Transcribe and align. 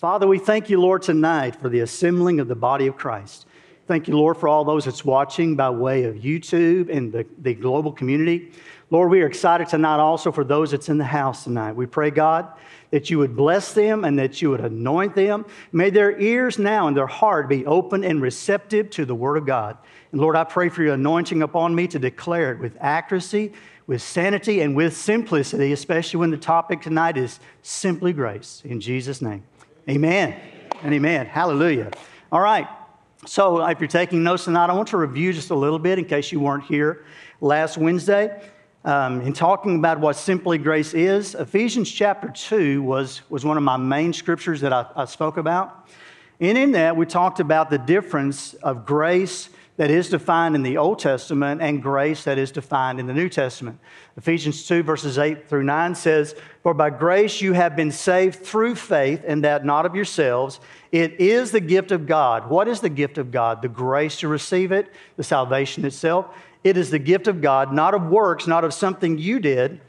Father, 0.00 0.26
we 0.26 0.38
thank 0.38 0.70
you, 0.70 0.80
Lord, 0.80 1.02
tonight 1.02 1.56
for 1.56 1.68
the 1.68 1.80
assembling 1.80 2.40
of 2.40 2.48
the 2.48 2.54
body 2.54 2.86
of 2.86 2.96
Christ. 2.96 3.44
Thank 3.86 4.08
you, 4.08 4.16
Lord, 4.16 4.38
for 4.38 4.48
all 4.48 4.64
those 4.64 4.86
that's 4.86 5.04
watching 5.04 5.56
by 5.56 5.68
way 5.68 6.04
of 6.04 6.14
YouTube 6.14 6.88
and 6.88 7.12
the, 7.12 7.26
the 7.36 7.52
global 7.52 7.92
community. 7.92 8.50
Lord, 8.88 9.10
we 9.10 9.20
are 9.20 9.26
excited 9.26 9.68
tonight 9.68 9.98
also 9.98 10.32
for 10.32 10.42
those 10.42 10.70
that's 10.70 10.88
in 10.88 10.96
the 10.96 11.04
house 11.04 11.44
tonight. 11.44 11.72
We 11.72 11.84
pray, 11.84 12.10
God, 12.10 12.50
that 12.92 13.10
you 13.10 13.18
would 13.18 13.36
bless 13.36 13.74
them 13.74 14.06
and 14.06 14.18
that 14.18 14.40
you 14.40 14.48
would 14.48 14.62
anoint 14.62 15.14
them. 15.14 15.44
May 15.70 15.90
their 15.90 16.18
ears 16.18 16.58
now 16.58 16.88
and 16.88 16.96
their 16.96 17.06
heart 17.06 17.50
be 17.50 17.66
open 17.66 18.02
and 18.02 18.22
receptive 18.22 18.88
to 18.92 19.04
the 19.04 19.14
word 19.14 19.36
of 19.36 19.44
God. 19.44 19.76
And 20.12 20.20
Lord, 20.22 20.34
I 20.34 20.44
pray 20.44 20.70
for 20.70 20.82
your 20.82 20.94
anointing 20.94 21.42
upon 21.42 21.74
me 21.74 21.86
to 21.88 21.98
declare 21.98 22.52
it 22.52 22.58
with 22.58 22.74
accuracy, 22.80 23.52
with 23.86 24.00
sanity, 24.00 24.62
and 24.62 24.74
with 24.74 24.96
simplicity, 24.96 25.72
especially 25.72 26.20
when 26.20 26.30
the 26.30 26.38
topic 26.38 26.80
tonight 26.80 27.18
is 27.18 27.38
simply 27.60 28.14
grace. 28.14 28.62
In 28.64 28.80
Jesus' 28.80 29.20
name, 29.20 29.44
amen 29.90 30.40
and 30.82 30.94
amen. 30.94 31.26
Hallelujah. 31.26 31.90
All 32.30 32.40
right. 32.40 32.68
So, 33.26 33.66
if 33.66 33.80
you're 33.80 33.88
taking 33.88 34.22
notes 34.22 34.44
tonight, 34.44 34.70
I 34.70 34.72
want 34.72 34.88
to 34.88 34.96
review 34.96 35.32
just 35.32 35.50
a 35.50 35.54
little 35.54 35.80
bit 35.80 35.98
in 35.98 36.04
case 36.04 36.32
you 36.32 36.40
weren't 36.40 36.64
here 36.64 37.04
last 37.40 37.76
Wednesday. 37.76 38.40
Um, 38.84 39.20
in 39.20 39.34
talking 39.34 39.76
about 39.76 40.00
what 40.00 40.14
simply 40.14 40.56
grace 40.56 40.94
is, 40.94 41.34
Ephesians 41.34 41.90
chapter 41.90 42.28
2 42.28 42.82
was, 42.82 43.20
was 43.28 43.44
one 43.44 43.58
of 43.58 43.62
my 43.62 43.76
main 43.76 44.14
scriptures 44.14 44.62
that 44.62 44.72
I, 44.72 44.86
I 44.96 45.04
spoke 45.04 45.36
about. 45.36 45.88
And 46.38 46.56
in 46.56 46.72
that, 46.72 46.96
we 46.96 47.04
talked 47.04 47.40
about 47.40 47.68
the 47.68 47.76
difference 47.76 48.54
of 48.54 48.86
grace 48.86 49.50
that 49.80 49.90
is 49.90 50.10
defined 50.10 50.54
in 50.54 50.62
the 50.62 50.76
Old 50.76 50.98
Testament 50.98 51.62
and 51.62 51.82
grace 51.82 52.24
that 52.24 52.36
is 52.36 52.50
defined 52.50 53.00
in 53.00 53.06
the 53.06 53.14
New 53.14 53.30
Testament. 53.30 53.80
Ephesians 54.18 54.66
2, 54.68 54.82
verses 54.82 55.16
8 55.16 55.48
through 55.48 55.62
9 55.62 55.94
says, 55.94 56.34
For 56.62 56.74
by 56.74 56.90
grace 56.90 57.40
you 57.40 57.54
have 57.54 57.76
been 57.76 57.90
saved 57.90 58.44
through 58.44 58.74
faith, 58.74 59.24
and 59.26 59.42
that 59.42 59.64
not 59.64 59.86
of 59.86 59.94
yourselves. 59.94 60.60
It 60.92 61.18
is 61.18 61.50
the 61.50 61.60
gift 61.60 61.92
of 61.92 62.06
God. 62.06 62.50
What 62.50 62.68
is 62.68 62.82
the 62.82 62.90
gift 62.90 63.16
of 63.16 63.30
God? 63.30 63.62
The 63.62 63.70
grace 63.70 64.18
to 64.18 64.28
receive 64.28 64.70
it, 64.70 64.92
the 65.16 65.24
salvation 65.24 65.86
itself. 65.86 66.26
It 66.62 66.76
is 66.76 66.90
the 66.90 66.98
gift 66.98 67.26
of 67.26 67.40
God, 67.40 67.72
not 67.72 67.94
of 67.94 68.02
works, 68.02 68.46
not 68.46 68.64
of 68.64 68.74
something 68.74 69.16
you 69.16 69.40
did, 69.40 69.80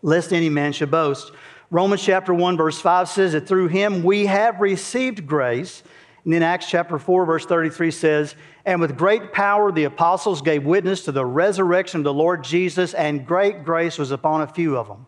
lest 0.00 0.32
any 0.32 0.48
man 0.48 0.72
should 0.72 0.90
boast. 0.90 1.30
Romans 1.70 2.02
chapter 2.02 2.32
1, 2.32 2.56
verse 2.56 2.80
5 2.80 3.06
says 3.06 3.32
that 3.32 3.46
through 3.46 3.68
him 3.68 4.02
we 4.02 4.24
have 4.24 4.60
received 4.60 5.26
grace. 5.26 5.82
And 6.26 6.32
then 6.32 6.42
Acts 6.42 6.68
chapter 6.68 6.98
4, 6.98 7.24
verse 7.24 7.46
33 7.46 7.92
says, 7.92 8.34
And 8.64 8.80
with 8.80 8.98
great 8.98 9.32
power 9.32 9.70
the 9.70 9.84
apostles 9.84 10.42
gave 10.42 10.64
witness 10.64 11.04
to 11.04 11.12
the 11.12 11.24
resurrection 11.24 12.00
of 12.00 12.04
the 12.04 12.12
Lord 12.12 12.42
Jesus, 12.42 12.94
and 12.94 13.24
great 13.24 13.64
grace 13.64 13.96
was 13.96 14.10
upon 14.10 14.42
a 14.42 14.48
few 14.48 14.76
of 14.76 14.88
them. 14.88 15.06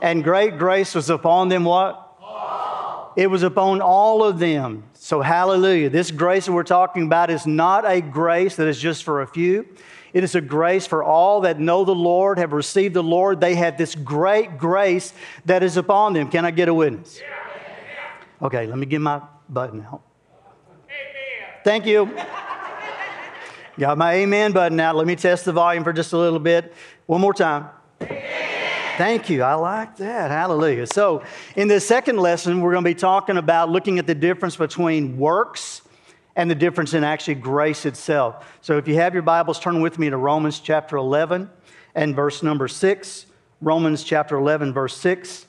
And 0.00 0.24
great 0.24 0.56
grace 0.56 0.94
was 0.94 1.10
upon 1.10 1.50
them 1.50 1.64
what? 1.64 2.00
It 3.16 3.26
was 3.26 3.42
upon 3.42 3.82
all 3.82 4.24
of 4.24 4.38
them. 4.38 4.84
So, 4.94 5.20
hallelujah. 5.20 5.90
This 5.90 6.10
grace 6.10 6.46
that 6.46 6.52
we're 6.52 6.62
talking 6.62 7.02
about 7.02 7.28
is 7.28 7.46
not 7.46 7.84
a 7.86 8.00
grace 8.00 8.56
that 8.56 8.66
is 8.66 8.80
just 8.80 9.04
for 9.04 9.20
a 9.20 9.26
few. 9.26 9.68
It 10.14 10.24
is 10.24 10.34
a 10.34 10.40
grace 10.40 10.86
for 10.86 11.04
all 11.04 11.42
that 11.42 11.60
know 11.60 11.84
the 11.84 11.94
Lord, 11.94 12.38
have 12.38 12.54
received 12.54 12.94
the 12.94 13.02
Lord. 13.02 13.42
They 13.42 13.56
have 13.56 13.76
this 13.76 13.94
great 13.94 14.56
grace 14.56 15.12
that 15.44 15.62
is 15.62 15.76
upon 15.76 16.14
them. 16.14 16.30
Can 16.30 16.46
I 16.46 16.50
get 16.50 16.70
a 16.70 16.74
witness? 16.74 17.20
Okay, 18.40 18.66
let 18.66 18.78
me 18.78 18.86
get 18.86 19.00
my 19.00 19.20
button 19.48 19.82
out. 19.82 20.02
Amen. 20.86 21.60
Thank 21.64 21.86
you. 21.86 22.10
Got 23.78 23.98
my 23.98 24.14
amen 24.14 24.52
button 24.52 24.78
out. 24.78 24.94
Let 24.94 25.06
me 25.06 25.16
test 25.16 25.44
the 25.44 25.52
volume 25.52 25.82
for 25.82 25.92
just 25.92 26.12
a 26.12 26.18
little 26.18 26.38
bit. 26.38 26.72
One 27.06 27.20
more 27.20 27.34
time. 27.34 27.68
Thank 27.98 29.28
you. 29.28 29.42
I 29.42 29.54
like 29.54 29.96
that. 29.96 30.30
Hallelujah. 30.30 30.86
So, 30.86 31.24
in 31.56 31.66
this 31.66 31.84
second 31.84 32.18
lesson, 32.18 32.60
we're 32.60 32.70
going 32.70 32.84
to 32.84 32.90
be 32.90 32.94
talking 32.94 33.36
about 33.36 33.68
looking 33.68 33.98
at 33.98 34.06
the 34.06 34.14
difference 34.14 34.54
between 34.54 35.18
works 35.18 35.82
and 36.36 36.48
the 36.48 36.54
difference 36.54 36.94
in 36.94 37.02
actually 37.02 37.34
grace 37.34 37.86
itself. 37.86 38.56
So, 38.60 38.78
if 38.78 38.86
you 38.86 38.94
have 38.94 39.12
your 39.12 39.24
Bibles, 39.24 39.58
turn 39.58 39.80
with 39.80 39.98
me 39.98 40.10
to 40.10 40.16
Romans 40.16 40.60
chapter 40.60 40.96
11 40.96 41.50
and 41.96 42.14
verse 42.14 42.44
number 42.44 42.68
6. 42.68 43.26
Romans 43.60 44.04
chapter 44.04 44.36
11, 44.36 44.72
verse 44.72 44.96
6. 44.96 45.46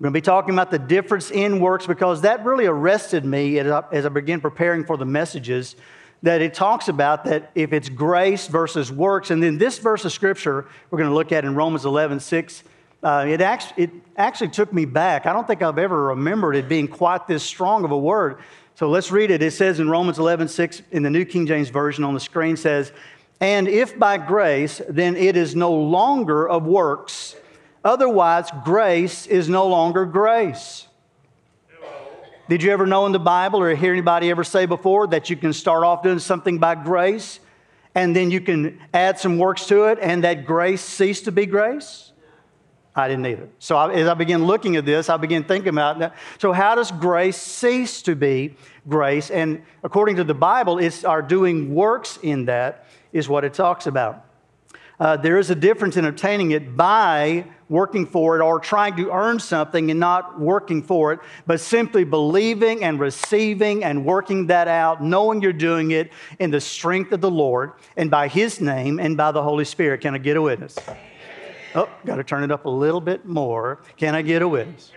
We're 0.00 0.04
going 0.04 0.14
to 0.14 0.20
be 0.22 0.24
talking 0.24 0.54
about 0.54 0.70
the 0.70 0.78
difference 0.78 1.30
in 1.30 1.60
works 1.60 1.86
because 1.86 2.22
that 2.22 2.42
really 2.42 2.64
arrested 2.64 3.22
me 3.22 3.58
as 3.58 4.06
I 4.06 4.08
began 4.08 4.40
preparing 4.40 4.82
for 4.82 4.96
the 4.96 5.04
messages 5.04 5.76
that 6.22 6.40
it 6.40 6.54
talks 6.54 6.88
about 6.88 7.24
that 7.24 7.50
if 7.54 7.74
it's 7.74 7.90
grace 7.90 8.46
versus 8.46 8.90
works, 8.90 9.30
and 9.30 9.42
then 9.42 9.58
this 9.58 9.78
verse 9.78 10.02
of 10.06 10.12
scripture 10.12 10.66
we're 10.90 10.96
going 10.96 11.10
to 11.10 11.14
look 11.14 11.32
at 11.32 11.44
in 11.44 11.54
Romans 11.54 11.84
11 11.84 12.18
6, 12.20 12.64
uh, 13.02 13.26
it, 13.28 13.42
actually, 13.42 13.84
it 13.84 13.90
actually 14.16 14.48
took 14.48 14.72
me 14.72 14.86
back. 14.86 15.26
I 15.26 15.34
don't 15.34 15.46
think 15.46 15.60
I've 15.60 15.76
ever 15.76 16.04
remembered 16.04 16.56
it 16.56 16.66
being 16.66 16.88
quite 16.88 17.28
this 17.28 17.42
strong 17.42 17.84
of 17.84 17.90
a 17.90 17.98
word. 17.98 18.38
So 18.76 18.88
let's 18.88 19.10
read 19.10 19.30
it. 19.30 19.42
It 19.42 19.52
says 19.52 19.80
in 19.80 19.90
Romans 19.90 20.18
11 20.18 20.48
6 20.48 20.80
in 20.92 21.02
the 21.02 21.10
New 21.10 21.26
King 21.26 21.46
James 21.46 21.68
Version 21.68 22.04
on 22.04 22.14
the 22.14 22.20
screen 22.20 22.56
says, 22.56 22.90
And 23.38 23.68
if 23.68 23.98
by 23.98 24.16
grace, 24.16 24.80
then 24.88 25.14
it 25.14 25.36
is 25.36 25.54
no 25.54 25.70
longer 25.70 26.48
of 26.48 26.64
works. 26.64 27.36
Otherwise, 27.84 28.50
grace 28.64 29.26
is 29.26 29.48
no 29.48 29.66
longer 29.66 30.04
grace. 30.04 30.86
Did 32.48 32.62
you 32.62 32.72
ever 32.72 32.86
know 32.86 33.06
in 33.06 33.12
the 33.12 33.20
Bible 33.20 33.60
or 33.60 33.74
hear 33.74 33.92
anybody 33.92 34.28
ever 34.28 34.42
say 34.42 34.66
before 34.66 35.06
that 35.08 35.30
you 35.30 35.36
can 35.36 35.52
start 35.52 35.84
off 35.84 36.02
doing 36.02 36.18
something 36.18 36.58
by 36.58 36.74
grace 36.74 37.38
and 37.94 38.14
then 38.14 38.30
you 38.30 38.40
can 38.40 38.80
add 38.92 39.18
some 39.18 39.38
works 39.38 39.66
to 39.66 39.84
it 39.84 39.98
and 40.00 40.24
that 40.24 40.46
grace 40.46 40.80
cease 40.80 41.20
to 41.22 41.32
be 41.32 41.46
grace? 41.46 42.10
I 42.94 43.06
didn't 43.08 43.26
either. 43.26 43.48
So 43.60 43.76
I, 43.76 43.92
as 43.92 44.08
I 44.08 44.14
began 44.14 44.44
looking 44.44 44.74
at 44.74 44.84
this, 44.84 45.08
I 45.08 45.16
began 45.16 45.44
thinking 45.44 45.68
about 45.68 46.00
that. 46.00 46.16
So, 46.38 46.52
how 46.52 46.74
does 46.74 46.90
grace 46.90 47.36
cease 47.36 48.02
to 48.02 48.16
be 48.16 48.56
grace? 48.88 49.30
And 49.30 49.62
according 49.84 50.16
to 50.16 50.24
the 50.24 50.34
Bible, 50.34 50.78
it's 50.78 51.04
our 51.04 51.22
doing 51.22 51.72
works 51.72 52.18
in 52.20 52.46
that 52.46 52.86
is 53.12 53.28
what 53.28 53.44
it 53.44 53.54
talks 53.54 53.86
about. 53.86 54.26
Uh, 54.98 55.16
there 55.16 55.38
is 55.38 55.50
a 55.50 55.54
difference 55.54 55.96
in 55.96 56.04
obtaining 56.04 56.50
it 56.50 56.76
by 56.76 57.46
working 57.70 58.04
for 58.04 58.36
it 58.36 58.42
or 58.42 58.60
trying 58.60 58.96
to 58.96 59.10
earn 59.10 59.38
something 59.38 59.90
and 59.90 59.98
not 59.98 60.38
working 60.38 60.82
for 60.82 61.12
it, 61.12 61.20
but 61.46 61.60
simply 61.60 62.04
believing 62.04 62.84
and 62.84 63.00
receiving 63.00 63.82
and 63.84 64.04
working 64.04 64.48
that 64.48 64.68
out, 64.68 65.02
knowing 65.02 65.40
you're 65.40 65.52
doing 65.52 65.92
it 65.92 66.12
in 66.38 66.50
the 66.50 66.60
strength 66.60 67.12
of 67.12 67.22
the 67.22 67.30
Lord 67.30 67.72
and 67.96 68.10
by 68.10 68.28
His 68.28 68.60
name 68.60 68.98
and 68.98 69.16
by 69.16 69.32
the 69.32 69.42
Holy 69.42 69.64
Spirit. 69.64 70.02
Can 70.02 70.14
I 70.14 70.18
get 70.18 70.36
a 70.36 70.42
witness? 70.42 70.76
Oh, 71.74 71.88
got 72.04 72.16
to 72.16 72.24
turn 72.24 72.42
it 72.42 72.50
up 72.50 72.64
a 72.64 72.70
little 72.70 73.00
bit 73.00 73.24
more. 73.24 73.80
Can 73.96 74.16
I 74.16 74.22
get 74.22 74.42
a 74.42 74.48
witness? 74.48 74.90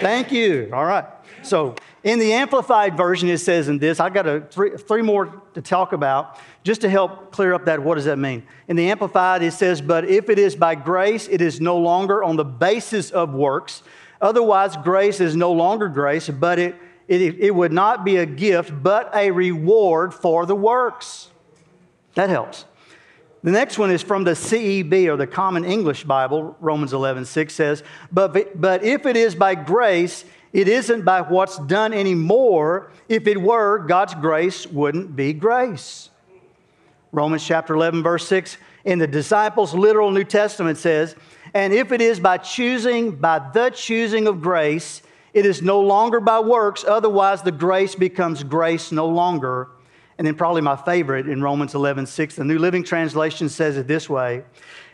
Thank 0.00 0.30
you. 0.30 0.70
All 0.74 0.84
right. 0.84 1.06
So, 1.46 1.76
in 2.02 2.18
the 2.18 2.32
Amplified 2.32 2.96
version, 2.96 3.28
it 3.28 3.38
says 3.38 3.68
in 3.68 3.78
this, 3.78 4.00
I 4.00 4.10
got 4.10 4.26
a 4.26 4.40
three, 4.40 4.76
three 4.76 5.02
more 5.02 5.42
to 5.54 5.62
talk 5.62 5.92
about 5.92 6.38
just 6.64 6.80
to 6.82 6.88
help 6.88 7.32
clear 7.32 7.54
up 7.54 7.64
that 7.66 7.82
what 7.82 7.94
does 7.94 8.04
that 8.04 8.18
mean? 8.18 8.44
In 8.68 8.76
the 8.76 8.90
Amplified, 8.90 9.42
it 9.42 9.52
says, 9.52 9.80
But 9.80 10.04
if 10.04 10.28
it 10.28 10.38
is 10.38 10.56
by 10.56 10.74
grace, 10.74 11.28
it 11.28 11.40
is 11.40 11.60
no 11.60 11.78
longer 11.78 12.22
on 12.22 12.36
the 12.36 12.44
basis 12.44 13.10
of 13.10 13.32
works. 13.32 13.82
Otherwise, 14.20 14.76
grace 14.76 15.20
is 15.20 15.36
no 15.36 15.52
longer 15.52 15.88
grace, 15.88 16.28
but 16.28 16.58
it, 16.58 16.74
it, 17.08 17.20
it 17.38 17.54
would 17.54 17.72
not 17.72 18.04
be 18.04 18.16
a 18.16 18.26
gift, 18.26 18.72
but 18.82 19.10
a 19.14 19.30
reward 19.30 20.14
for 20.14 20.46
the 20.46 20.56
works. 20.56 21.28
That 22.14 22.30
helps. 22.30 22.64
The 23.42 23.52
next 23.52 23.78
one 23.78 23.92
is 23.92 24.02
from 24.02 24.24
the 24.24 24.32
CEB 24.32 25.06
or 25.06 25.16
the 25.16 25.26
Common 25.26 25.64
English 25.64 26.02
Bible. 26.02 26.56
Romans 26.58 26.92
11, 26.92 27.26
6 27.26 27.54
says, 27.54 27.84
but, 28.10 28.60
but 28.60 28.82
if 28.82 29.06
it 29.06 29.16
is 29.16 29.36
by 29.36 29.54
grace, 29.54 30.24
it 30.56 30.68
isn't 30.68 31.04
by 31.04 31.20
what's 31.20 31.58
done 31.58 31.92
anymore. 31.92 32.90
If 33.10 33.26
it 33.26 33.38
were, 33.38 33.78
God's 33.80 34.14
grace 34.14 34.66
wouldn't 34.66 35.14
be 35.14 35.34
grace. 35.34 36.08
Romans 37.12 37.46
chapter 37.46 37.74
11, 37.74 38.02
verse 38.02 38.26
6, 38.26 38.56
in 38.86 38.98
the 38.98 39.06
disciples' 39.06 39.74
literal 39.74 40.10
New 40.10 40.24
Testament 40.24 40.78
says, 40.78 41.14
And 41.52 41.74
if 41.74 41.92
it 41.92 42.00
is 42.00 42.18
by 42.18 42.38
choosing, 42.38 43.16
by 43.16 43.50
the 43.52 43.68
choosing 43.68 44.26
of 44.26 44.40
grace, 44.40 45.02
it 45.34 45.44
is 45.44 45.60
no 45.60 45.78
longer 45.78 46.20
by 46.20 46.40
works, 46.40 46.86
otherwise 46.88 47.42
the 47.42 47.52
grace 47.52 47.94
becomes 47.94 48.42
grace 48.42 48.90
no 48.90 49.06
longer. 49.06 49.68
And 50.16 50.26
then, 50.26 50.36
probably 50.36 50.62
my 50.62 50.76
favorite 50.76 51.28
in 51.28 51.42
Romans 51.42 51.74
11, 51.74 52.06
6, 52.06 52.34
the 52.34 52.44
New 52.44 52.58
Living 52.58 52.82
Translation 52.82 53.50
says 53.50 53.76
it 53.76 53.88
this 53.88 54.08
way 54.08 54.44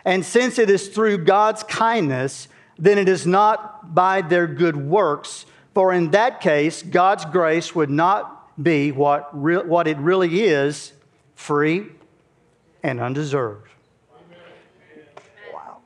And 0.04 0.24
since 0.24 0.58
it 0.58 0.68
is 0.68 0.88
through 0.88 1.18
God's 1.18 1.62
kindness, 1.62 2.48
then 2.78 2.98
it 2.98 3.08
is 3.08 3.28
not 3.28 3.94
by 3.94 4.22
their 4.22 4.48
good 4.48 4.76
works, 4.76 5.46
for 5.74 5.92
in 5.92 6.10
that 6.10 6.40
case, 6.40 6.82
God's 6.82 7.24
grace 7.24 7.74
would 7.74 7.90
not 7.90 8.62
be 8.62 8.92
what, 8.92 9.28
re- 9.32 9.56
what 9.56 9.86
it 9.86 9.96
really 9.98 10.42
is 10.42 10.92
free 11.34 11.86
and 12.82 13.00
undeserved. 13.00 13.68
Wow. 15.52 15.78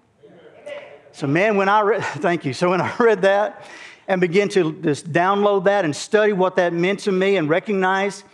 So, 1.13 1.27
man, 1.27 1.57
when 1.57 1.69
I 1.69 1.81
read, 1.83 2.05
thank 2.05 2.45
you. 2.45 2.53
So, 2.53 2.71
when 2.71 2.81
I 2.81 2.95
read 2.99 3.23
that 3.23 3.65
and 4.09 4.21
began 4.21 4.49
to 4.51 4.73
just 4.83 5.13
download 5.13 5.65
that 5.65 5.85
and 5.85 5.95
study 5.95 6.33
what 6.33 6.57
that 6.57 6.73
meant 6.73 7.01
to 7.01 7.13
me 7.13 7.37
and 7.37 7.49
recognize 7.49 8.25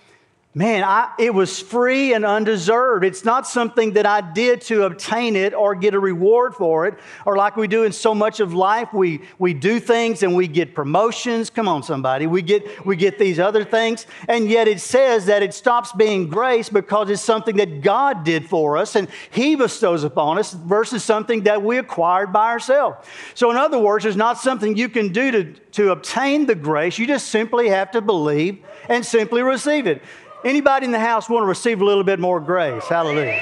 Man, 0.54 0.84
I, 0.84 1.10
it 1.18 1.32
was 1.32 1.60
free 1.60 2.12
and 2.12 2.26
undeserved. 2.26 3.06
It's 3.06 3.24
not 3.24 3.46
something 3.48 3.94
that 3.94 4.04
I 4.04 4.20
did 4.20 4.60
to 4.62 4.82
obtain 4.82 5.34
it 5.34 5.54
or 5.54 5.74
get 5.74 5.94
a 5.94 5.98
reward 5.98 6.54
for 6.54 6.86
it, 6.86 6.98
or 7.24 7.36
like 7.38 7.56
we 7.56 7.66
do 7.66 7.84
in 7.84 7.92
so 7.92 8.14
much 8.14 8.38
of 8.38 8.52
life, 8.52 8.92
we, 8.92 9.22
we 9.38 9.54
do 9.54 9.80
things 9.80 10.22
and 10.22 10.36
we 10.36 10.46
get 10.46 10.74
promotions. 10.74 11.48
Come 11.48 11.68
on, 11.68 11.82
somebody. 11.82 12.26
We 12.26 12.42
get, 12.42 12.84
we 12.84 12.96
get 12.96 13.18
these 13.18 13.38
other 13.38 13.64
things. 13.64 14.06
And 14.28 14.46
yet 14.46 14.68
it 14.68 14.82
says 14.82 15.24
that 15.24 15.42
it 15.42 15.54
stops 15.54 15.90
being 15.92 16.28
grace 16.28 16.68
because 16.68 17.08
it's 17.08 17.22
something 17.22 17.56
that 17.56 17.80
God 17.80 18.22
did 18.22 18.46
for 18.46 18.76
us 18.76 18.94
and 18.94 19.08
He 19.30 19.54
bestows 19.54 20.04
upon 20.04 20.38
us 20.38 20.52
versus 20.52 21.02
something 21.02 21.44
that 21.44 21.62
we 21.62 21.78
acquired 21.78 22.30
by 22.30 22.50
ourselves. 22.50 23.08
So, 23.32 23.50
in 23.50 23.56
other 23.56 23.78
words, 23.78 24.04
it's 24.04 24.16
not 24.16 24.36
something 24.36 24.76
you 24.76 24.90
can 24.90 25.12
do 25.12 25.30
to, 25.30 25.44
to 25.54 25.92
obtain 25.92 26.44
the 26.44 26.54
grace. 26.54 26.98
You 26.98 27.06
just 27.06 27.28
simply 27.30 27.70
have 27.70 27.90
to 27.92 28.02
believe 28.02 28.62
and 28.90 29.06
simply 29.06 29.42
receive 29.42 29.86
it. 29.86 30.02
Anybody 30.44 30.86
in 30.86 30.92
the 30.92 30.98
house 30.98 31.28
want 31.28 31.44
to 31.44 31.46
receive 31.46 31.80
a 31.80 31.84
little 31.84 32.02
bit 32.02 32.18
more 32.18 32.40
grace? 32.40 32.84
Hallelujah. 32.84 33.40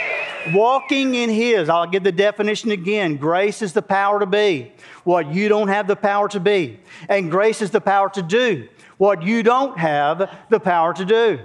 Walking 0.53 1.15
in 1.15 1.31
His, 1.31 1.69
I'll 1.69 1.87
give 1.87 2.03
the 2.03 2.13
definition 2.13 2.71
again. 2.71 3.17
Grace 3.17 3.63
is 3.63 3.73
the 3.73 3.83
power 3.83 4.21
to 4.21 4.27
be 4.27 4.73
what 5.05 5.33
you 5.33 5.49
don't 5.49 5.69
have 5.69 5.87
the 5.87 5.97
power 5.97 6.29
to 6.29 6.41
be, 6.41 6.79
and 7.09 7.31
grace 7.31 7.63
is 7.63 7.71
the 7.71 7.81
power 7.81 8.11
to 8.11 8.23
do 8.23 8.69
what 8.99 9.23
you 9.23 9.43
don't 9.43 9.79
have 9.79 10.31
the 10.51 10.61
power 10.61 10.93
to 10.93 11.05
do. 11.07 11.41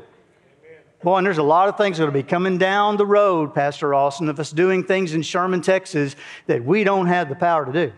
Boy, 1.04 1.18
and 1.18 1.26
there's 1.26 1.38
a 1.38 1.44
lot 1.44 1.70
of 1.70 1.78
things 1.78 1.98
that 2.00 2.06
to 2.06 2.12
be 2.12 2.24
coming 2.24 2.58
down 2.58 2.98
the 2.98 3.06
road, 3.06 3.54
Pastor 3.54 3.94
Austin, 3.94 4.28
of 4.28 4.40
us 4.40 4.52
doing 4.52 4.84
things 4.84 5.14
in 5.14 5.22
Sherman, 5.22 5.62
Texas 5.62 6.16
that 6.48 6.66
we 6.66 6.84
don't 6.84 7.06
have 7.06 7.30
the 7.30 7.36
power 7.36 7.66
to 7.66 7.72
do. 7.72 7.94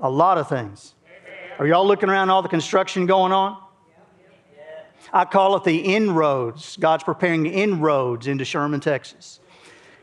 A 0.00 0.10
lot 0.10 0.38
of 0.38 0.48
things. 0.48 0.94
Are 1.58 1.66
y'all 1.66 1.86
looking 1.86 2.08
around 2.08 2.30
all 2.30 2.42
the 2.42 2.48
construction 2.48 3.06
going 3.06 3.32
on? 3.32 3.63
I 5.14 5.24
call 5.24 5.54
it 5.54 5.62
the 5.62 5.78
inroads. 5.78 6.76
God's 6.76 7.04
preparing 7.04 7.46
inroads 7.46 8.26
into 8.26 8.44
Sherman, 8.44 8.80
Texas. 8.80 9.38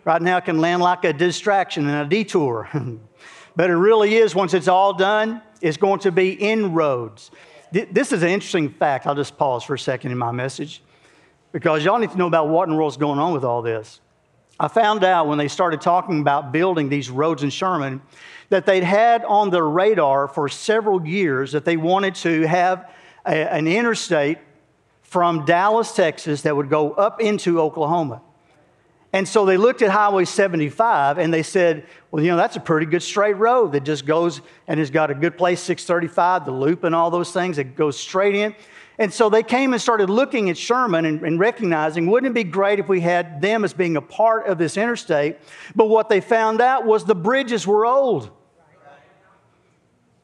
Right 0.05 0.21
now, 0.21 0.37
it 0.37 0.45
can 0.45 0.59
land 0.61 0.81
like 0.81 1.03
a 1.03 1.11
distraction 1.11 1.85
and 1.89 2.05
a 2.05 2.09
detour. 2.09 2.69
but 3.57 3.69
it 3.69 3.75
really 3.75 4.15
is, 4.15 4.33
once 4.33 4.53
it's 4.53 4.69
all 4.69 4.93
done, 4.93 5.41
it's 5.59 5.75
going 5.75 5.99
to 5.99 6.13
be 6.13 6.31
inroads. 6.31 7.29
This 7.73 8.13
is 8.13 8.23
an 8.23 8.29
interesting 8.29 8.69
fact. 8.69 9.05
I'll 9.05 9.13
just 9.13 9.37
pause 9.37 9.65
for 9.65 9.73
a 9.73 9.79
second 9.79 10.13
in 10.13 10.17
my 10.17 10.31
message 10.31 10.81
because 11.51 11.83
y'all 11.83 11.99
need 11.99 12.11
to 12.11 12.17
know 12.17 12.27
about 12.27 12.47
what 12.47 12.69
in 12.69 12.77
the 12.77 12.97
going 12.97 13.19
on 13.19 13.33
with 13.33 13.43
all 13.43 13.61
this. 13.61 13.99
I 14.61 14.69
found 14.69 15.03
out 15.03 15.27
when 15.27 15.37
they 15.37 15.49
started 15.49 15.81
talking 15.81 16.21
about 16.21 16.53
building 16.53 16.87
these 16.87 17.09
roads 17.09 17.43
in 17.43 17.49
Sherman 17.49 18.01
that 18.47 18.65
they'd 18.65 18.83
had 18.83 19.25
on 19.25 19.49
their 19.49 19.67
radar 19.67 20.29
for 20.29 20.47
several 20.47 21.05
years 21.05 21.51
that 21.51 21.65
they 21.65 21.75
wanted 21.75 22.15
to 22.15 22.43
have 22.47 22.89
a, 23.25 23.53
an 23.53 23.67
interstate 23.67 24.37
from 25.11 25.43
Dallas, 25.43 25.91
Texas, 25.91 26.43
that 26.43 26.55
would 26.55 26.69
go 26.69 26.93
up 26.93 27.19
into 27.19 27.59
Oklahoma. 27.59 28.21
And 29.11 29.27
so 29.27 29.45
they 29.45 29.57
looked 29.57 29.81
at 29.81 29.89
Highway 29.89 30.23
75 30.23 31.17
and 31.17 31.33
they 31.33 31.43
said, 31.43 31.85
well, 32.11 32.23
you 32.23 32.31
know, 32.31 32.37
that's 32.37 32.55
a 32.55 32.61
pretty 32.61 32.85
good 32.85 33.03
straight 33.03 33.35
road 33.35 33.73
that 33.73 33.83
just 33.83 34.05
goes 34.05 34.39
and 34.69 34.79
has 34.79 34.89
got 34.89 35.11
a 35.11 35.13
good 35.13 35.37
place, 35.37 35.59
635, 35.59 36.45
the 36.45 36.51
loop 36.51 36.85
and 36.85 36.95
all 36.95 37.11
those 37.11 37.33
things. 37.33 37.57
that 37.57 37.75
goes 37.75 37.99
straight 37.99 38.35
in. 38.35 38.55
And 38.99 39.11
so 39.11 39.29
they 39.29 39.43
came 39.43 39.73
and 39.73 39.81
started 39.81 40.09
looking 40.09 40.49
at 40.49 40.57
Sherman 40.57 41.03
and, 41.03 41.21
and, 41.23 41.37
recognizing, 41.37 42.07
wouldn't 42.07 42.31
it 42.31 42.33
be 42.33 42.49
great 42.49 42.79
if 42.79 42.87
we 42.87 43.01
had 43.01 43.41
them 43.41 43.65
as 43.65 43.73
being 43.73 43.97
a 43.97 44.01
part 44.01 44.47
of 44.47 44.57
this 44.57 44.77
interstate? 44.77 45.39
But 45.75 45.89
what 45.89 46.07
they 46.07 46.21
found 46.21 46.61
out 46.61 46.85
was 46.85 47.03
the 47.03 47.15
bridges 47.15 47.67
were 47.67 47.85
old. 47.85 48.29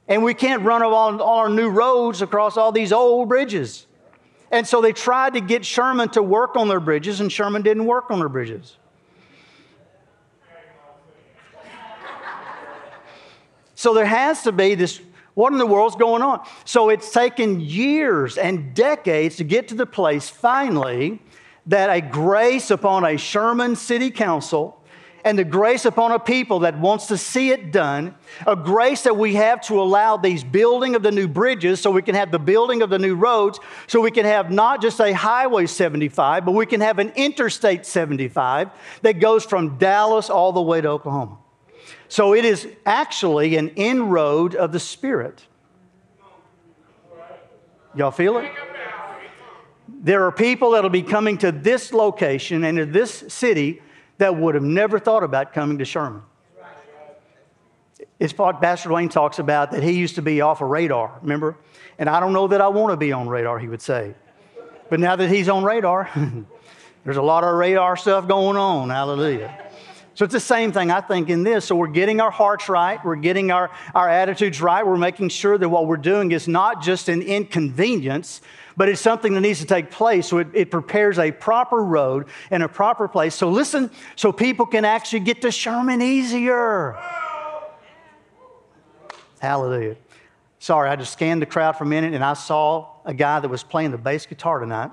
And 0.07 0.24
we 0.24 0.33
can't 0.33 0.63
run 0.63 0.81
all, 0.81 1.22
all 1.22 1.40
our 1.40 1.50
new 1.50 1.68
roads 1.68 2.22
across 2.22 2.56
all 2.56 2.72
these 2.72 2.94
old 2.94 3.28
bridges. 3.28 3.87
And 4.52 4.66
so 4.66 4.82
they 4.82 4.94
tried 4.94 5.34
to 5.34 5.42
get 5.42 5.66
Sherman 5.66 6.10
to 6.10 6.24
work 6.24 6.56
on 6.56 6.68
their 6.68 6.80
bridges, 6.80 7.20
and 7.20 7.32
Sherman 7.32 7.62
didn't 7.62 7.86
work 7.86 8.10
on 8.10 8.20
their 8.20 8.30
bridges. 8.30 8.78
So 13.76 13.94
there 13.94 14.06
has 14.06 14.44
to 14.44 14.52
be 14.52 14.74
this 14.74 15.00
what 15.36 15.54
in 15.54 15.60
the 15.60 15.68
world's 15.68 15.96
going 15.96 16.24
on? 16.24 16.44
So 16.66 16.90
it's 16.90 17.12
taken 17.12 17.60
years 17.60 18.40
and 18.40 18.74
decades 18.74 19.36
to 19.36 19.44
get 19.44 19.68
to 19.68 19.76
the 19.76 19.86
place 19.86 20.28
finally 20.28 21.22
that 21.68 21.92
a 21.92 22.02
grace 22.02 22.72
upon 22.72 23.06
a 23.06 23.18
Sherman 23.18 23.76
City 23.76 24.10
Council 24.10 24.84
and 25.24 25.38
the 25.38 25.44
grace 25.44 25.86
upon 25.86 26.12
a 26.12 26.19
people 26.19 26.60
that 26.60 26.78
wants 26.80 27.08
to 27.08 27.18
see 27.18 27.52
it 27.52 27.72
done, 27.72 28.16
a 28.46 28.56
grace 28.56 29.02
that 29.04 29.18
we 29.18 29.36
have 29.36 29.62
to 29.62 29.81
allow 29.81 30.18
these 30.18 30.44
building 30.44 30.96
of 30.96 31.04
the 31.04 31.12
new 31.12 31.28
bridges 31.28 31.80
so 31.80 31.92
we 31.92 32.02
can 32.02 32.16
have 32.16 32.31
the 32.31 32.40
building 32.40 32.81
of 32.81 32.90
the 32.90 33.00
new 33.00 33.16
roads, 33.16 33.60
so 33.88 34.00
we 34.02 34.12
can 34.12 34.25
have 34.25 34.52
not 34.52 34.81
just 34.81 35.00
a 35.00 35.14
Highway 35.14 35.66
75, 35.66 36.46
but 36.46 36.54
we 36.54 36.66
can 36.66 36.81
have 36.81 37.00
an 37.00 37.12
Interstate 37.16 37.86
75 37.86 38.69
that 39.02 39.19
goes 39.19 39.44
from 39.44 39.78
Dallas 39.78 40.30
all 40.30 40.52
the 40.52 40.62
way 40.62 40.81
to 40.81 40.88
Oklahoma. 40.88 41.38
So 42.10 42.34
it 42.34 42.46
is 42.46 42.68
actually 42.86 43.58
an 43.58 43.69
inroad 43.69 44.56
of 44.56 44.72
the 44.72 44.80
Spirit. 44.80 45.46
Y'all 47.96 48.12
feel 48.12 48.38
it? 48.38 48.52
There 49.88 50.24
are 50.25 50.31
people 50.31 50.72
that'll 50.72 50.90
be 50.90 51.02
coming 51.02 51.38
to 51.40 51.52
this 51.52 51.92
location 51.92 52.64
and 52.64 52.78
to 52.78 52.86
this 52.86 53.24
city 53.30 53.81
that 54.18 54.36
would 54.36 54.56
have 54.56 54.64
never 54.64 55.00
thought 55.00 55.24
about 55.24 55.54
coming 55.54 55.78
to 55.78 55.86
Sherman. 55.86 56.22
It's 58.19 58.36
what 58.36 58.62
Pastor 58.62 58.92
Wayne 58.92 59.10
talks 59.10 59.38
about 59.38 59.72
that 59.72 59.84
he 59.84 59.92
used 59.92 60.16
to 60.16 60.22
be 60.22 60.42
off 60.42 60.62
a 60.62 60.66
of 60.66 60.72
radar, 60.72 61.19
remember? 61.22 61.56
And 62.00 62.10
I 62.10 62.19
don't 62.19 62.34
know 62.34 62.48
that 62.48 62.62
I 62.62 62.68
want 62.68 62.92
to 62.92 62.98
be 62.98 63.12
on 63.12 63.28
radar, 63.28 63.60
he 63.60 63.68
would 63.68 63.81
say. 63.81 64.16
But 64.90 65.00
now 65.00 65.16
that 65.16 65.30
he's 65.30 65.50
on 65.50 65.64
radar, 65.64 66.10
there's 67.04 67.18
a 67.18 67.22
lot 67.22 67.44
of 67.44 67.54
radar 67.56 67.96
stuff 67.96 68.28
going 68.28 68.58
on. 68.58 68.90
Hallelujah. 68.90 69.66
So 70.16 70.25
it's 70.25 70.34
the 70.34 70.40
same 70.40 70.72
thing, 70.72 70.90
I 70.90 71.02
think, 71.02 71.30
in 71.30 71.44
this. 71.44 71.66
So 71.66 71.75
we're 71.75 71.88
getting 71.88 72.19
our 72.22 72.31
hearts 72.31 72.69
right, 72.69 73.00
we're 73.06 73.18
getting 73.18 73.52
our, 73.52 73.69
our 73.94 74.10
attitudes 74.10 74.60
right, 74.62 74.86
we're 74.86 74.98
making 74.98 75.30
sure 75.30 75.60
that 75.60 75.69
what 75.69 75.86
we're 75.86 75.98
doing 75.98 76.31
is 76.31 76.48
not 76.48 76.81
just 76.81 77.08
an 77.08 77.22
inconvenience, 77.22 78.42
but 78.78 78.88
it's 78.88 79.02
something 79.02 79.34
that 79.34 79.42
needs 79.42 79.60
to 79.60 79.66
take 79.66 79.90
place. 79.90 80.28
So 80.28 80.38
it, 80.38 80.48
it 80.54 80.72
prepares 80.72 81.18
a 81.18 81.32
proper 81.32 81.84
road 81.84 82.28
and 82.52 82.62
a 82.62 82.70
proper 82.70 83.08
place. 83.08 83.34
So 83.34 83.50
listen, 83.50 83.90
so 84.16 84.32
people 84.32 84.68
can 84.68 84.86
actually 84.86 85.22
get 85.22 85.42
to 85.42 85.52
Sherman 85.52 86.02
easier. 86.02 86.96
Hallelujah. 89.40 89.98
Sorry, 90.60 90.90
I 90.90 90.96
just 90.96 91.14
scanned 91.14 91.42
the 91.42 91.48
crowd 91.48 91.76
for 91.76 91.84
a 91.84 91.88
minute 91.88 92.14
and 92.14 92.24
I 92.24 92.34
saw 92.34 92.88
a 93.04 93.14
guy 93.14 93.40
that 93.40 93.50
was 93.50 93.64
playing 93.64 93.92
the 93.92 93.98
bass 93.98 94.26
guitar 94.26 94.60
tonight. 94.60 94.92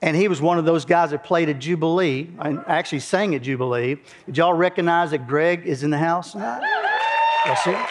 And 0.00 0.14
he 0.14 0.28
was 0.28 0.42
one 0.42 0.58
of 0.58 0.66
those 0.66 0.84
guys 0.84 1.12
that 1.12 1.24
played 1.24 1.48
at 1.48 1.58
Jubilee 1.58 2.30
and 2.38 2.62
actually 2.66 3.00
sang 3.00 3.34
at 3.34 3.40
Jubilee. 3.40 3.96
Did 4.26 4.36
y'all 4.36 4.52
recognize 4.52 5.12
that 5.12 5.26
Greg 5.26 5.66
is 5.66 5.82
in 5.82 5.88
the 5.88 5.98
house 5.98 6.32
tonight? 6.32 6.60
Yes, 7.46 7.64
sir. 7.64 7.86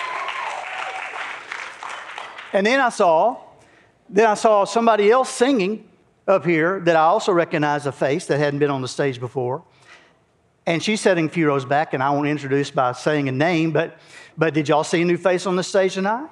And 2.53 2.67
then 2.67 2.79
I 2.79 2.89
saw 2.89 3.42
then 4.13 4.27
I 4.27 4.35
saw 4.35 4.63
somebody 4.63 5.09
else 5.09 5.29
singing 5.29 5.89
up 6.27 6.45
here 6.45 6.79
that 6.81 6.95
I 6.95 7.01
also 7.01 7.33
recognized 7.33 7.87
a 7.87 7.91
face 7.91 8.27
that 8.27 8.37
hadn't 8.37 8.59
been 8.59 8.69
on 8.69 8.83
the 8.83 8.87
stage 8.87 9.19
before. 9.19 9.63
And 10.67 10.81
she's 10.81 11.01
sitting 11.01 11.25
a 11.25 11.29
few 11.29 11.47
rows 11.47 11.65
back, 11.65 11.93
and 11.95 12.01
I 12.01 12.11
won't 12.11 12.27
introduce 12.27 12.69
by 12.69 12.91
saying 12.93 13.27
a 13.27 13.31
name, 13.31 13.71
but, 13.71 13.97
but 14.37 14.53
did 14.53 14.69
y'all 14.69 14.83
see 14.83 15.01
a 15.01 15.05
new 15.05 15.17
face 15.17 15.47
on 15.47 15.55
the 15.55 15.63
stage 15.63 15.95
tonight? 15.95 16.29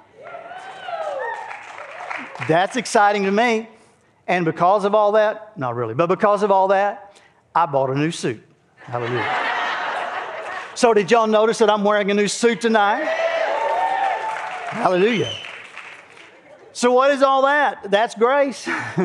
That's 2.48 2.78
exciting 2.78 3.24
to 3.24 3.32
me. 3.32 3.68
And 4.28 4.46
because 4.46 4.86
of 4.86 4.94
all 4.94 5.14
that, 5.14 5.58
not 5.58 5.76
really, 5.76 5.96
but 5.96 6.08
because 6.08 6.44
of 6.44 6.52
all 6.52 6.68
that, 6.70 7.20
I 7.54 7.66
bought 7.66 7.90
a 7.90 7.96
new 7.96 8.12
suit. 8.12 8.42
Hallelujah. 8.78 9.28
so, 10.76 10.94
did 10.94 11.10
y'all 11.10 11.28
notice 11.28 11.58
that 11.58 11.70
I'm 11.70 11.84
wearing 11.84 12.12
a 12.12 12.14
new 12.14 12.28
suit 12.28 12.62
tonight? 12.62 13.04
Hallelujah. 14.70 15.34
So, 16.74 16.92
what 16.92 17.12
is 17.12 17.22
all 17.22 17.44
that? 17.44 17.92
That's 17.92 18.16
grace. 18.16 18.68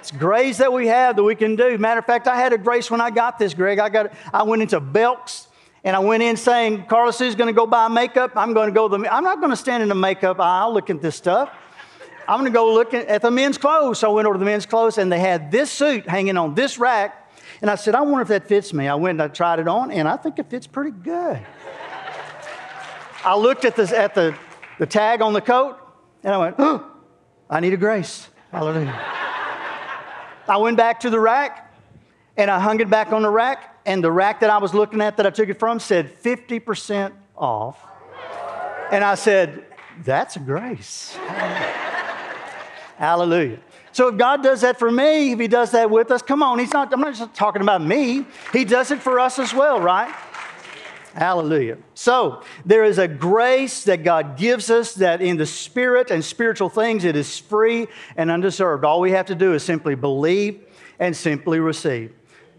it's 0.00 0.10
grace 0.10 0.58
that 0.58 0.72
we 0.72 0.88
have 0.88 1.16
that 1.16 1.22
we 1.22 1.34
can 1.34 1.56
do. 1.56 1.78
Matter 1.78 2.00
of 2.00 2.06
fact, 2.06 2.26
I 2.26 2.36
had 2.36 2.52
a 2.52 2.58
grace 2.58 2.90
when 2.90 3.00
I 3.00 3.10
got 3.10 3.38
this, 3.38 3.54
Greg. 3.54 3.78
I 3.78 3.88
got 3.88 4.12
I 4.32 4.42
went 4.42 4.62
into 4.62 4.80
Belk's 4.80 5.48
and 5.84 5.94
I 5.94 6.00
went 6.00 6.22
in 6.22 6.36
saying, 6.36 6.86
Carlos 6.86 7.20
is 7.20 7.34
going 7.34 7.46
to 7.46 7.52
go 7.52 7.66
buy 7.66 7.88
makeup. 7.88 8.32
I'm 8.34 8.52
going 8.52 8.68
to 8.68 8.74
go 8.74 8.88
the. 8.88 9.12
I'm 9.12 9.24
not 9.24 9.38
going 9.38 9.50
to 9.50 9.56
stand 9.56 9.82
in 9.82 9.88
the 9.88 9.94
makeup 9.94 10.40
aisle 10.40 10.74
looking 10.74 10.96
at 10.96 11.02
this 11.02 11.16
stuff. 11.16 11.50
I'm 12.26 12.40
going 12.40 12.52
to 12.52 12.56
go 12.56 12.74
look 12.74 12.92
at 12.92 13.22
the 13.22 13.30
men's 13.30 13.56
clothes. 13.56 14.00
So 14.00 14.10
I 14.10 14.14
went 14.14 14.26
over 14.26 14.34
to 14.34 14.38
the 14.38 14.44
men's 14.44 14.66
clothes, 14.66 14.98
and 14.98 15.10
they 15.10 15.18
had 15.18 15.50
this 15.50 15.70
suit 15.70 16.06
hanging 16.06 16.36
on 16.36 16.54
this 16.54 16.78
rack. 16.78 17.32
And 17.62 17.70
I 17.70 17.76
said, 17.76 17.94
I 17.94 18.02
wonder 18.02 18.20
if 18.20 18.28
that 18.28 18.46
fits 18.46 18.74
me. 18.74 18.86
I 18.86 18.96
went 18.96 19.12
and 19.12 19.22
I 19.22 19.28
tried 19.28 19.60
it 19.60 19.68
on, 19.68 19.90
and 19.90 20.06
I 20.06 20.16
think 20.16 20.38
it 20.38 20.50
fits 20.50 20.66
pretty 20.66 20.90
good. 20.90 21.40
I 23.24 23.36
looked 23.36 23.64
at, 23.64 23.74
this, 23.74 23.90
at 23.90 24.14
the, 24.14 24.36
the 24.78 24.86
tag 24.86 25.22
on 25.22 25.32
the 25.32 25.40
coat, 25.40 25.78
and 26.28 26.34
I 26.34 26.38
went, 26.38 26.56
oh, 26.58 26.84
I 27.48 27.60
need 27.60 27.72
a 27.72 27.78
grace. 27.78 28.28
Hallelujah. 28.52 28.94
I 30.46 30.58
went 30.58 30.76
back 30.76 31.00
to 31.00 31.08
the 31.08 31.18
rack 31.18 31.74
and 32.36 32.50
I 32.50 32.60
hung 32.60 32.80
it 32.80 32.90
back 32.90 33.14
on 33.14 33.22
the 33.22 33.30
rack. 33.30 33.78
And 33.86 34.04
the 34.04 34.12
rack 34.12 34.40
that 34.40 34.50
I 34.50 34.58
was 34.58 34.74
looking 34.74 35.00
at 35.00 35.16
that 35.16 35.26
I 35.26 35.30
took 35.30 35.48
it 35.48 35.58
from 35.58 35.80
said 35.80 36.14
50% 36.22 37.14
off. 37.34 37.82
And 38.92 39.02
I 39.02 39.14
said, 39.14 39.64
That's 40.04 40.36
a 40.36 40.40
grace. 40.40 41.16
Hallelujah. 42.98 43.60
So 43.92 44.08
if 44.08 44.18
God 44.18 44.42
does 44.42 44.60
that 44.60 44.78
for 44.78 44.90
me, 44.90 45.32
if 45.32 45.40
He 45.40 45.48
does 45.48 45.70
that 45.70 45.90
with 45.90 46.10
us, 46.10 46.20
come 46.20 46.42
on, 46.42 46.58
He's 46.58 46.74
not, 46.74 46.92
I'm 46.92 47.00
not 47.00 47.14
just 47.14 47.32
talking 47.32 47.62
about 47.62 47.82
me. 47.82 48.26
He 48.52 48.66
does 48.66 48.90
it 48.90 49.00
for 49.00 49.18
us 49.18 49.38
as 49.38 49.54
well, 49.54 49.80
right? 49.80 50.14
Hallelujah. 51.14 51.78
So 51.94 52.42
there 52.64 52.84
is 52.84 52.98
a 52.98 53.08
grace 53.08 53.84
that 53.84 54.04
God 54.04 54.36
gives 54.36 54.70
us 54.70 54.94
that 54.94 55.20
in 55.20 55.36
the 55.36 55.46
spirit 55.46 56.10
and 56.10 56.24
spiritual 56.24 56.68
things 56.68 57.04
it 57.04 57.16
is 57.16 57.38
free 57.38 57.88
and 58.16 58.30
undeserved. 58.30 58.84
All 58.84 59.00
we 59.00 59.12
have 59.12 59.26
to 59.26 59.34
do 59.34 59.54
is 59.54 59.62
simply 59.62 59.94
believe 59.94 60.60
and 60.98 61.16
simply 61.16 61.60
receive. 61.60 62.12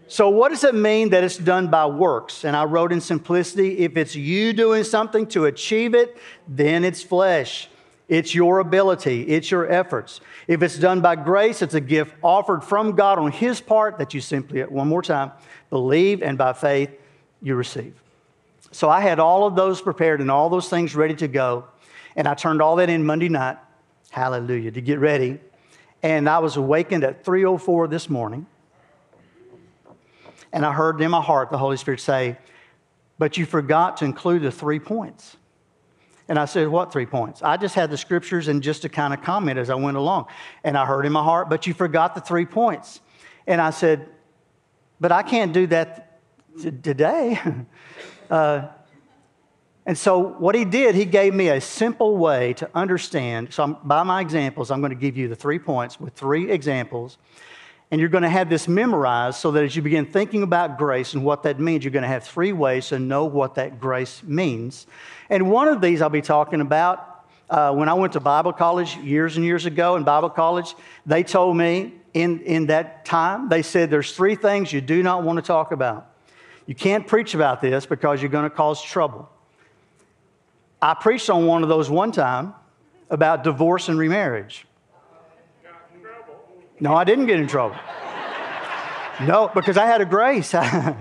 So, 0.08 0.28
what 0.28 0.48
does 0.48 0.64
it 0.64 0.74
mean 0.74 1.10
that 1.10 1.22
it's 1.22 1.36
done 1.36 1.68
by 1.68 1.86
works? 1.86 2.44
And 2.44 2.56
I 2.56 2.64
wrote 2.64 2.90
in 2.90 3.00
simplicity 3.00 3.78
if 3.78 3.96
it's 3.96 4.16
you 4.16 4.52
doing 4.52 4.82
something 4.82 5.24
to 5.28 5.44
achieve 5.44 5.94
it, 5.94 6.18
then 6.48 6.84
it's 6.84 7.00
flesh. 7.00 7.68
It's 8.08 8.34
your 8.34 8.58
ability, 8.58 9.22
it's 9.28 9.52
your 9.52 9.70
efforts. 9.70 10.20
If 10.48 10.64
it's 10.64 10.76
done 10.76 11.00
by 11.00 11.14
grace, 11.14 11.62
it's 11.62 11.74
a 11.74 11.80
gift 11.80 12.12
offered 12.24 12.64
from 12.64 12.96
God 12.96 13.20
on 13.20 13.30
His 13.30 13.60
part 13.60 13.98
that 13.98 14.12
you 14.12 14.20
simply, 14.20 14.62
one 14.62 14.88
more 14.88 15.00
time, 15.00 15.30
believe 15.70 16.20
and 16.20 16.36
by 16.36 16.54
faith 16.54 16.90
you 17.40 17.54
receive. 17.54 17.99
So 18.72 18.88
I 18.88 19.00
had 19.00 19.18
all 19.18 19.46
of 19.46 19.56
those 19.56 19.80
prepared 19.80 20.20
and 20.20 20.30
all 20.30 20.48
those 20.48 20.68
things 20.68 20.94
ready 20.94 21.14
to 21.16 21.28
go. 21.28 21.64
And 22.16 22.28
I 22.28 22.34
turned 22.34 22.62
all 22.62 22.76
that 22.76 22.88
in 22.88 23.04
Monday 23.04 23.28
night, 23.28 23.58
hallelujah, 24.10 24.70
to 24.72 24.80
get 24.80 24.98
ready. 24.98 25.40
And 26.02 26.28
I 26.28 26.38
was 26.38 26.56
awakened 26.56 27.04
at 27.04 27.24
3.04 27.24 27.90
this 27.90 28.08
morning. 28.08 28.46
And 30.52 30.64
I 30.64 30.72
heard 30.72 31.00
in 31.00 31.10
my 31.10 31.20
heart 31.20 31.50
the 31.50 31.58
Holy 31.58 31.76
Spirit 31.76 32.00
say, 32.00 32.36
But 33.18 33.36
you 33.36 33.46
forgot 33.46 33.98
to 33.98 34.04
include 34.04 34.42
the 34.42 34.50
three 34.50 34.80
points. 34.80 35.36
And 36.28 36.38
I 36.38 36.44
said, 36.44 36.68
What 36.68 36.92
three 36.92 37.06
points? 37.06 37.42
I 37.42 37.56
just 37.56 37.74
had 37.74 37.90
the 37.90 37.96
scriptures 37.96 38.48
and 38.48 38.62
just 38.62 38.82
to 38.82 38.88
kind 38.88 39.12
of 39.12 39.22
comment 39.22 39.58
as 39.58 39.70
I 39.70 39.74
went 39.74 39.96
along. 39.96 40.26
And 40.64 40.76
I 40.76 40.86
heard 40.86 41.06
in 41.06 41.12
my 41.12 41.22
heart, 41.22 41.48
But 41.48 41.66
you 41.66 41.74
forgot 41.74 42.14
the 42.14 42.20
three 42.20 42.46
points. 42.46 43.00
And 43.46 43.60
I 43.60 43.70
said, 43.70 44.08
But 45.00 45.12
I 45.12 45.22
can't 45.22 45.52
do 45.52 45.66
that 45.68 46.20
t- 46.60 46.70
today. 46.70 47.38
uh, 48.30 48.68
and 49.86 49.98
so, 49.98 50.18
what 50.18 50.54
he 50.54 50.64
did, 50.64 50.94
he 50.94 51.04
gave 51.04 51.34
me 51.34 51.48
a 51.48 51.60
simple 51.60 52.16
way 52.16 52.52
to 52.54 52.70
understand. 52.74 53.52
So, 53.52 53.62
I'm, 53.62 53.76
by 53.82 54.02
my 54.02 54.20
examples, 54.20 54.70
I'm 54.70 54.80
going 54.80 54.90
to 54.90 54.96
give 54.96 55.16
you 55.16 55.28
the 55.28 55.36
three 55.36 55.58
points 55.58 55.98
with 55.98 56.14
three 56.14 56.50
examples 56.50 57.18
and 57.90 58.00
you're 58.00 58.10
going 58.10 58.22
to 58.22 58.28
have 58.28 58.48
this 58.48 58.68
memorized 58.68 59.38
so 59.38 59.50
that 59.50 59.64
as 59.64 59.74
you 59.74 59.82
begin 59.82 60.06
thinking 60.06 60.42
about 60.42 60.78
grace 60.78 61.14
and 61.14 61.24
what 61.24 61.42
that 61.42 61.58
means, 61.58 61.84
you're 61.84 61.90
going 61.90 62.02
to 62.02 62.08
have 62.08 62.24
three 62.24 62.52
ways 62.52 62.88
to 62.88 62.98
know 62.98 63.24
what 63.24 63.56
that 63.56 63.80
grace 63.80 64.22
means. 64.22 64.86
And 65.28 65.50
one 65.50 65.66
of 65.66 65.80
these 65.80 66.00
I'll 66.00 66.08
be 66.08 66.22
talking 66.22 66.60
about 66.60 67.24
uh, 67.48 67.72
when 67.72 67.88
I 67.88 67.94
went 67.94 68.12
to 68.12 68.20
Bible 68.20 68.52
college 68.52 68.96
years 68.98 69.36
and 69.36 69.44
years 69.44 69.66
ago 69.66 69.96
in 69.96 70.04
Bible 70.04 70.30
college, 70.30 70.76
they 71.04 71.24
told 71.24 71.56
me 71.56 71.94
in, 72.14 72.40
in 72.42 72.66
that 72.66 73.04
time, 73.04 73.48
they 73.48 73.62
said 73.62 73.90
there's 73.90 74.12
three 74.12 74.36
things 74.36 74.72
you 74.72 74.80
do 74.80 75.02
not 75.02 75.24
want 75.24 75.38
to 75.38 75.42
talk 75.42 75.72
about. 75.72 76.09
You 76.70 76.76
can't 76.76 77.04
preach 77.04 77.34
about 77.34 77.60
this 77.60 77.84
because 77.84 78.22
you're 78.22 78.30
going 78.30 78.48
to 78.48 78.56
cause 78.56 78.80
trouble. 78.80 79.28
I 80.80 80.94
preached 80.94 81.28
on 81.28 81.44
one 81.44 81.64
of 81.64 81.68
those 81.68 81.90
one 81.90 82.12
time 82.12 82.54
about 83.10 83.42
divorce 83.42 83.88
and 83.88 83.98
remarriage. 83.98 84.68
No, 86.78 86.94
I 86.94 87.02
didn't 87.02 87.26
get 87.26 87.40
in 87.40 87.48
trouble. 87.48 87.74
No, 89.22 89.50
because 89.52 89.76
I 89.76 89.86
had 89.86 90.00
a 90.00 90.04
grace. 90.04 90.54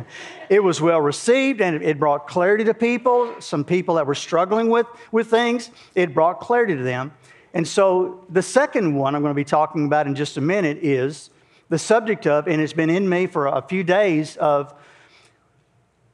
it 0.50 0.64
was 0.64 0.82
well 0.82 1.02
received 1.02 1.62
and 1.62 1.84
it 1.84 2.00
brought 2.00 2.28
clarity 2.28 2.64
to 2.64 2.74
people, 2.74 3.40
some 3.40 3.64
people 3.64 3.94
that 3.94 4.08
were 4.08 4.16
struggling 4.16 4.72
with, 4.72 4.88
with 5.12 5.28
things. 5.28 5.70
It 5.94 6.16
brought 6.16 6.40
clarity 6.40 6.78
to 6.78 6.82
them. 6.82 7.14
And 7.54 7.68
so 7.68 8.26
the 8.28 8.42
second 8.42 8.96
one 8.96 9.14
I'm 9.14 9.22
going 9.22 9.36
to 9.36 9.40
be 9.40 9.44
talking 9.44 9.86
about 9.86 10.08
in 10.08 10.16
just 10.16 10.36
a 10.36 10.42
minute 10.42 10.80
is 10.82 11.30
the 11.70 11.78
subject 11.78 12.26
of, 12.26 12.48
and 12.48 12.60
it's 12.60 12.74
been 12.74 12.90
in 12.90 13.08
me 13.08 13.28
for 13.28 13.46
a 13.46 13.62
few 13.62 13.84
days, 13.84 14.36
of 14.38 14.74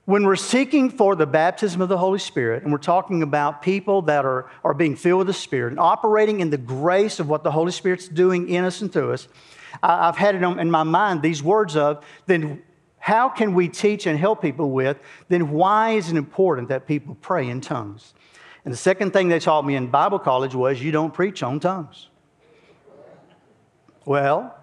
when 0.06 0.24
we're 0.24 0.36
seeking 0.36 0.90
for 0.90 1.16
the 1.16 1.26
baptism 1.26 1.82
of 1.82 1.90
the 1.90 1.98
Holy 1.98 2.20
Spirit, 2.20 2.64
and 2.64 2.72
we're 2.72 2.78
talking 2.78 3.24
about 3.24 3.62
people 3.62 4.04
that 4.04 4.24
are, 4.24 4.50
are 4.64 4.74
being 4.76 4.96
filled 4.96 5.20
with 5.20 5.28
the 5.28 5.34
Spirit 5.34 5.72
and 5.72 5.80
operating 5.80 6.40
in 6.40 6.52
the 6.52 6.58
grace 6.58 7.20
of 7.20 7.28
what 7.28 7.44
the 7.44 7.52
Holy 7.52 7.72
Spirit's 7.72 8.08
doing 8.08 8.48
in 8.48 8.64
us 8.64 8.82
and 8.82 8.94
through 8.94 9.14
us, 9.14 9.28
I've 9.82 10.16
had 10.16 10.36
it 10.36 10.44
in 10.44 10.72
my 10.72 10.84
mind 10.84 11.22
these 11.22 11.42
words 11.42 11.76
of, 11.76 12.06
then 12.28 12.62
how 13.00 13.30
can 13.30 13.54
we 13.54 13.68
teach 13.68 14.06
and 14.06 14.18
help 14.18 14.42
people 14.42 14.72
with, 14.72 14.98
then 15.28 15.52
why 15.52 15.92
is 15.92 16.12
it 16.12 16.18
important 16.18 16.70
that 16.70 16.88
people 16.88 17.16
pray 17.22 17.50
in 17.50 17.60
tongues? 17.60 18.14
And 18.64 18.74
the 18.74 18.78
second 18.78 19.12
thing 19.12 19.28
they 19.28 19.40
taught 19.40 19.66
me 19.66 19.76
in 19.76 19.88
Bible 19.88 20.20
college 20.20 20.56
was 20.56 20.82
you 20.82 20.92
don't 20.92 21.14
preach 21.14 21.44
on 21.44 21.60
tongues. 21.60 22.08
Well, 24.06 24.56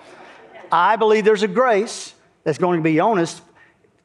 I 0.72 0.96
believe 0.96 1.24
there's 1.24 1.42
a 1.42 1.48
grace 1.48 2.14
that's 2.44 2.58
going 2.58 2.78
to 2.78 2.84
be 2.84 2.98
honest 2.98 3.42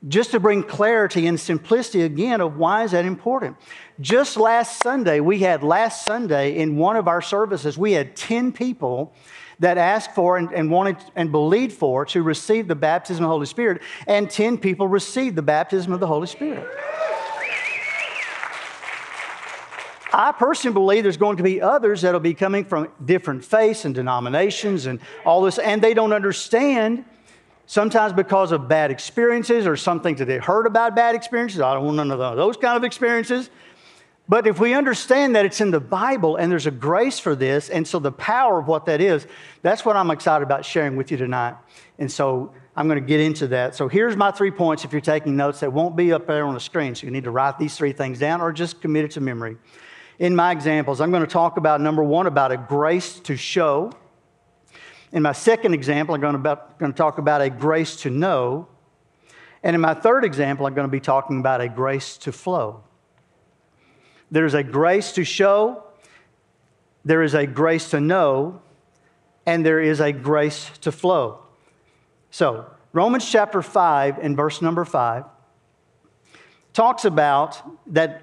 just 0.07 0.31
to 0.31 0.39
bring 0.39 0.63
clarity 0.63 1.25
and 1.25 1.39
simplicity 1.39 2.03
again 2.03 2.39
of 2.39 2.57
why 2.57 2.83
is 2.83 2.91
that 2.91 3.05
important. 3.05 3.57
Just 3.99 4.37
last 4.37 4.81
Sunday, 4.81 5.19
we 5.19 5.39
had 5.39 5.63
last 5.63 6.05
Sunday 6.05 6.57
in 6.57 6.77
one 6.77 6.95
of 6.95 7.07
our 7.07 7.21
services, 7.21 7.77
we 7.77 7.93
had 7.93 8.15
10 8.15 8.51
people 8.51 9.13
that 9.59 9.79
asked 9.79 10.13
for 10.13 10.37
and, 10.37 10.51
and 10.51 10.69
wanted 10.69 10.97
and 11.15 11.31
believed 11.31 11.73
for 11.73 12.05
to 12.05 12.21
receive 12.21 12.67
the 12.67 12.75
baptism 12.75 13.23
of 13.23 13.29
the 13.29 13.33
Holy 13.33 13.47
Spirit, 13.47 13.81
and 14.05 14.29
10 14.29 14.59
people 14.59 14.87
received 14.87 15.35
the 15.35 15.41
baptism 15.41 15.91
of 15.91 15.99
the 15.99 16.07
Holy 16.07 16.27
Spirit. 16.27 16.67
I 20.13 20.31
personally 20.31 20.73
believe 20.73 21.03
there's 21.03 21.17
going 21.17 21.37
to 21.37 21.43
be 21.43 21.61
others 21.61 22.01
that'll 22.01 22.19
be 22.19 22.33
coming 22.33 22.65
from 22.65 22.89
different 23.03 23.43
faiths 23.43 23.83
and 23.83 23.93
denominations 23.93 24.85
and 24.85 24.99
all 25.25 25.41
this, 25.41 25.57
and 25.57 25.81
they 25.81 25.93
don't 25.93 26.13
understand 26.13 27.03
sometimes 27.67 28.13
because 28.13 28.51
of 28.51 28.67
bad 28.67 28.89
experiences 28.89 29.67
or 29.67 29.75
something 29.75 30.15
that 30.15 30.25
they 30.25 30.37
heard 30.37 30.65
about 30.65 30.95
bad 30.95 31.13
experiences. 31.13 31.61
I 31.61 31.75
don't 31.75 31.85
want 31.85 31.97
none 31.97 32.09
of 32.09 32.19
those 32.35 32.57
kind 32.57 32.75
of 32.75 32.83
experiences. 32.83 33.51
But 34.29 34.45
if 34.45 34.59
we 34.59 34.73
understand 34.73 35.35
that 35.35 35.45
it's 35.45 35.61
in 35.61 35.71
the 35.71 35.79
Bible 35.79 36.35
and 36.35 36.51
there's 36.51 36.65
a 36.65 36.71
grace 36.71 37.17
for 37.17 37.35
this, 37.35 37.69
and 37.69 37.87
so 37.87 37.99
the 37.99 38.11
power 38.11 38.59
of 38.59 38.67
what 38.67 38.85
that 38.87 38.99
is, 38.99 39.25
that's 39.61 39.85
what 39.85 39.95
I'm 39.95 40.11
excited 40.11 40.43
about 40.43 40.65
sharing 40.65 40.97
with 40.97 41.11
you 41.11 41.17
tonight. 41.17 41.55
And 41.97 42.11
so 42.11 42.53
I'm 42.75 42.87
going 42.87 42.99
to 42.99 43.05
get 43.05 43.21
into 43.21 43.47
that. 43.47 43.75
So 43.75 43.87
here's 43.87 44.17
my 44.17 44.31
three 44.31 44.51
points 44.51 44.83
if 44.83 44.91
you're 44.91 45.01
taking 45.01 45.37
notes 45.37 45.61
that 45.61 45.71
won't 45.71 45.95
be 45.95 46.11
up 46.11 46.27
there 46.27 46.45
on 46.45 46.53
the 46.53 46.59
screen. 46.59 46.93
So 46.93 47.05
you 47.05 47.11
need 47.11 47.23
to 47.23 47.31
write 47.31 47.57
these 47.57 47.77
three 47.77 47.93
things 47.93 48.19
down 48.19 48.41
or 48.41 48.51
just 48.51 48.81
commit 48.81 49.05
it 49.05 49.11
to 49.11 49.21
memory. 49.21 49.57
In 50.19 50.35
my 50.35 50.51
examples, 50.51 50.99
I'm 50.99 51.11
going 51.11 51.23
to 51.23 51.31
talk 51.31 51.57
about 51.57 51.79
number 51.79 52.03
one, 52.03 52.27
about 52.27 52.51
a 52.51 52.57
grace 52.57 53.19
to 53.21 53.37
show. 53.37 53.91
In 55.11 55.23
my 55.23 55.31
second 55.31 55.73
example, 55.73 56.15
I'm 56.15 56.21
going 56.21 56.33
to, 56.33 56.39
about, 56.39 56.79
going 56.79 56.91
to 56.91 56.97
talk 56.97 57.17
about 57.17 57.41
a 57.41 57.49
grace 57.49 57.95
to 58.01 58.09
know. 58.09 58.67
And 59.63 59.73
in 59.73 59.81
my 59.81 59.93
third 59.93 60.25
example, 60.25 60.65
I'm 60.65 60.73
going 60.73 60.87
to 60.87 60.91
be 60.91 60.99
talking 60.99 61.39
about 61.39 61.61
a 61.61 61.69
grace 61.69 62.17
to 62.17 62.31
flow. 62.31 62.83
There's 64.29 64.53
a 64.53 64.63
grace 64.63 65.13
to 65.13 65.23
show, 65.23 65.83
there 67.05 67.23
is 67.23 67.33
a 67.33 67.47
grace 67.47 67.91
to 67.91 68.01
know, 68.01 68.61
and 69.45 69.65
there 69.65 69.79
is 69.79 70.01
a 70.01 70.11
grace 70.11 70.69
to 70.81 70.91
flow. 70.91 71.39
So, 72.29 72.65
Romans 72.91 73.29
chapter 73.29 73.61
5 73.61 74.17
and 74.17 74.35
verse 74.35 74.61
number 74.61 74.83
5 74.83 75.23
talks 76.73 77.05
about 77.05 77.61
that, 77.93 78.21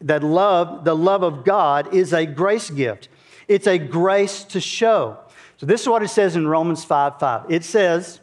that 0.00 0.24
love, 0.24 0.84
the 0.84 0.96
love 0.96 1.22
of 1.22 1.44
God, 1.44 1.94
is 1.94 2.14
a 2.14 2.24
grace 2.24 2.70
gift. 2.70 3.08
It's 3.46 3.66
a 3.66 3.76
grace 3.76 4.44
to 4.44 4.60
show. 4.60 5.18
So, 5.62 5.66
this 5.66 5.82
is 5.82 5.88
what 5.88 6.02
it 6.02 6.08
says 6.08 6.34
in 6.34 6.48
Romans 6.48 6.82
5 6.82 7.20
5. 7.20 7.48
It 7.48 7.62
says 7.62 8.18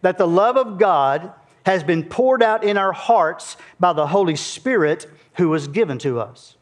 that 0.00 0.16
the 0.16 0.26
love 0.26 0.56
of 0.56 0.78
God 0.78 1.34
has 1.66 1.84
been 1.84 2.02
poured 2.02 2.42
out 2.42 2.64
in 2.64 2.78
our 2.78 2.92
hearts 2.92 3.58
by 3.78 3.92
the 3.92 4.06
Holy 4.06 4.36
Spirit 4.36 5.06
who 5.34 5.50
was 5.50 5.68
given 5.68 5.98
to 5.98 6.18
us. 6.18 6.56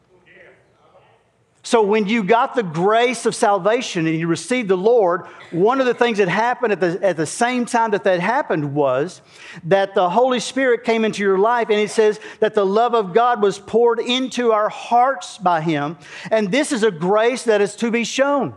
So, 1.63 1.81
when 1.81 2.07
you 2.07 2.25
got 2.25 2.55
the 2.55 2.63
grace 2.63 3.25
of 3.25 3.35
salvation 3.35 4.05
and 4.05 4.19
you 4.19 4.27
received 4.27 4.67
the 4.67 4.75
Lord, 4.75 5.21
one 5.51 5.79
of 5.79 5.85
the 5.85 5.93
things 5.93 6.17
that 6.17 6.27
happened 6.27 6.73
at 6.73 6.81
the, 6.81 6.99
at 7.01 7.15
the 7.15 7.25
same 7.25 7.65
time 7.65 7.91
that 7.91 8.03
that 8.03 8.19
happened 8.19 8.75
was 8.75 9.21
that 9.63 9.95
the 9.95 10.09
Holy 10.09 10.41
Spirit 10.41 10.83
came 10.83 11.05
into 11.05 11.23
your 11.23 11.37
life, 11.37 11.69
and 11.69 11.79
it 11.79 11.89
says 11.89 12.19
that 12.41 12.53
the 12.53 12.65
love 12.65 12.93
of 12.93 13.13
God 13.13 13.41
was 13.41 13.59
poured 13.59 13.99
into 14.01 14.51
our 14.51 14.67
hearts 14.67 15.37
by 15.37 15.61
Him. 15.61 15.97
And 16.31 16.51
this 16.51 16.73
is 16.73 16.83
a 16.83 16.91
grace 16.91 17.43
that 17.43 17.61
is 17.61 17.77
to 17.77 17.91
be 17.91 18.03
shown. 18.03 18.53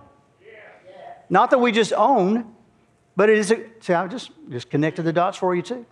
Not 1.31 1.51
that 1.51 1.59
we 1.59 1.73
just 1.73 1.93
own, 1.93 2.53
but 3.17 3.31
it 3.31 3.39
is 3.39 3.53
a, 3.53 3.65
see, 3.81 3.95
I 3.95 4.07
just, 4.09 4.31
just 4.51 4.69
connected 4.69 5.05
the 5.05 5.13
dots 5.13 5.39
for 5.39 5.55
you 5.55 5.63
too. 5.63 5.87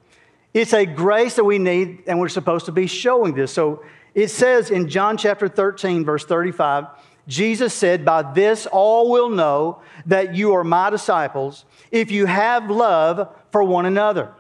It's 0.53 0.75
a 0.75 0.85
grace 0.85 1.37
that 1.37 1.45
we 1.45 1.59
need, 1.59 2.03
and 2.07 2.19
we're 2.19 2.29
supposed 2.29 2.67
to 2.67 2.73
be 2.73 2.87
showing 2.87 3.35
this. 3.35 3.53
So 3.53 3.85
it 4.15 4.29
says 4.29 4.71
in 4.71 4.89
John 4.89 5.17
chapter 5.17 5.49
13, 5.49 6.05
verse 6.05 6.25
35, 6.25 6.87
Jesus 7.29 7.75
said, 7.75 8.05
By 8.05 8.33
this 8.33 8.67
all 8.67 9.11
will 9.11 9.29
know 9.29 9.83
that 10.07 10.35
you 10.35 10.55
are 10.55 10.65
my 10.65 10.91
disciples 10.91 11.67
if 11.91 12.11
you 12.11 12.27
have 12.27 12.71
love 12.71 13.29
for 13.53 13.63
one 13.63 13.87
another. 13.87 14.33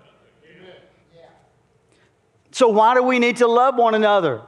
So, 2.50 2.68
why 2.68 2.94
do 2.94 3.02
we 3.02 3.18
need 3.18 3.36
to 3.36 3.46
love 3.46 3.76
one 3.76 3.94
another? 3.94 4.42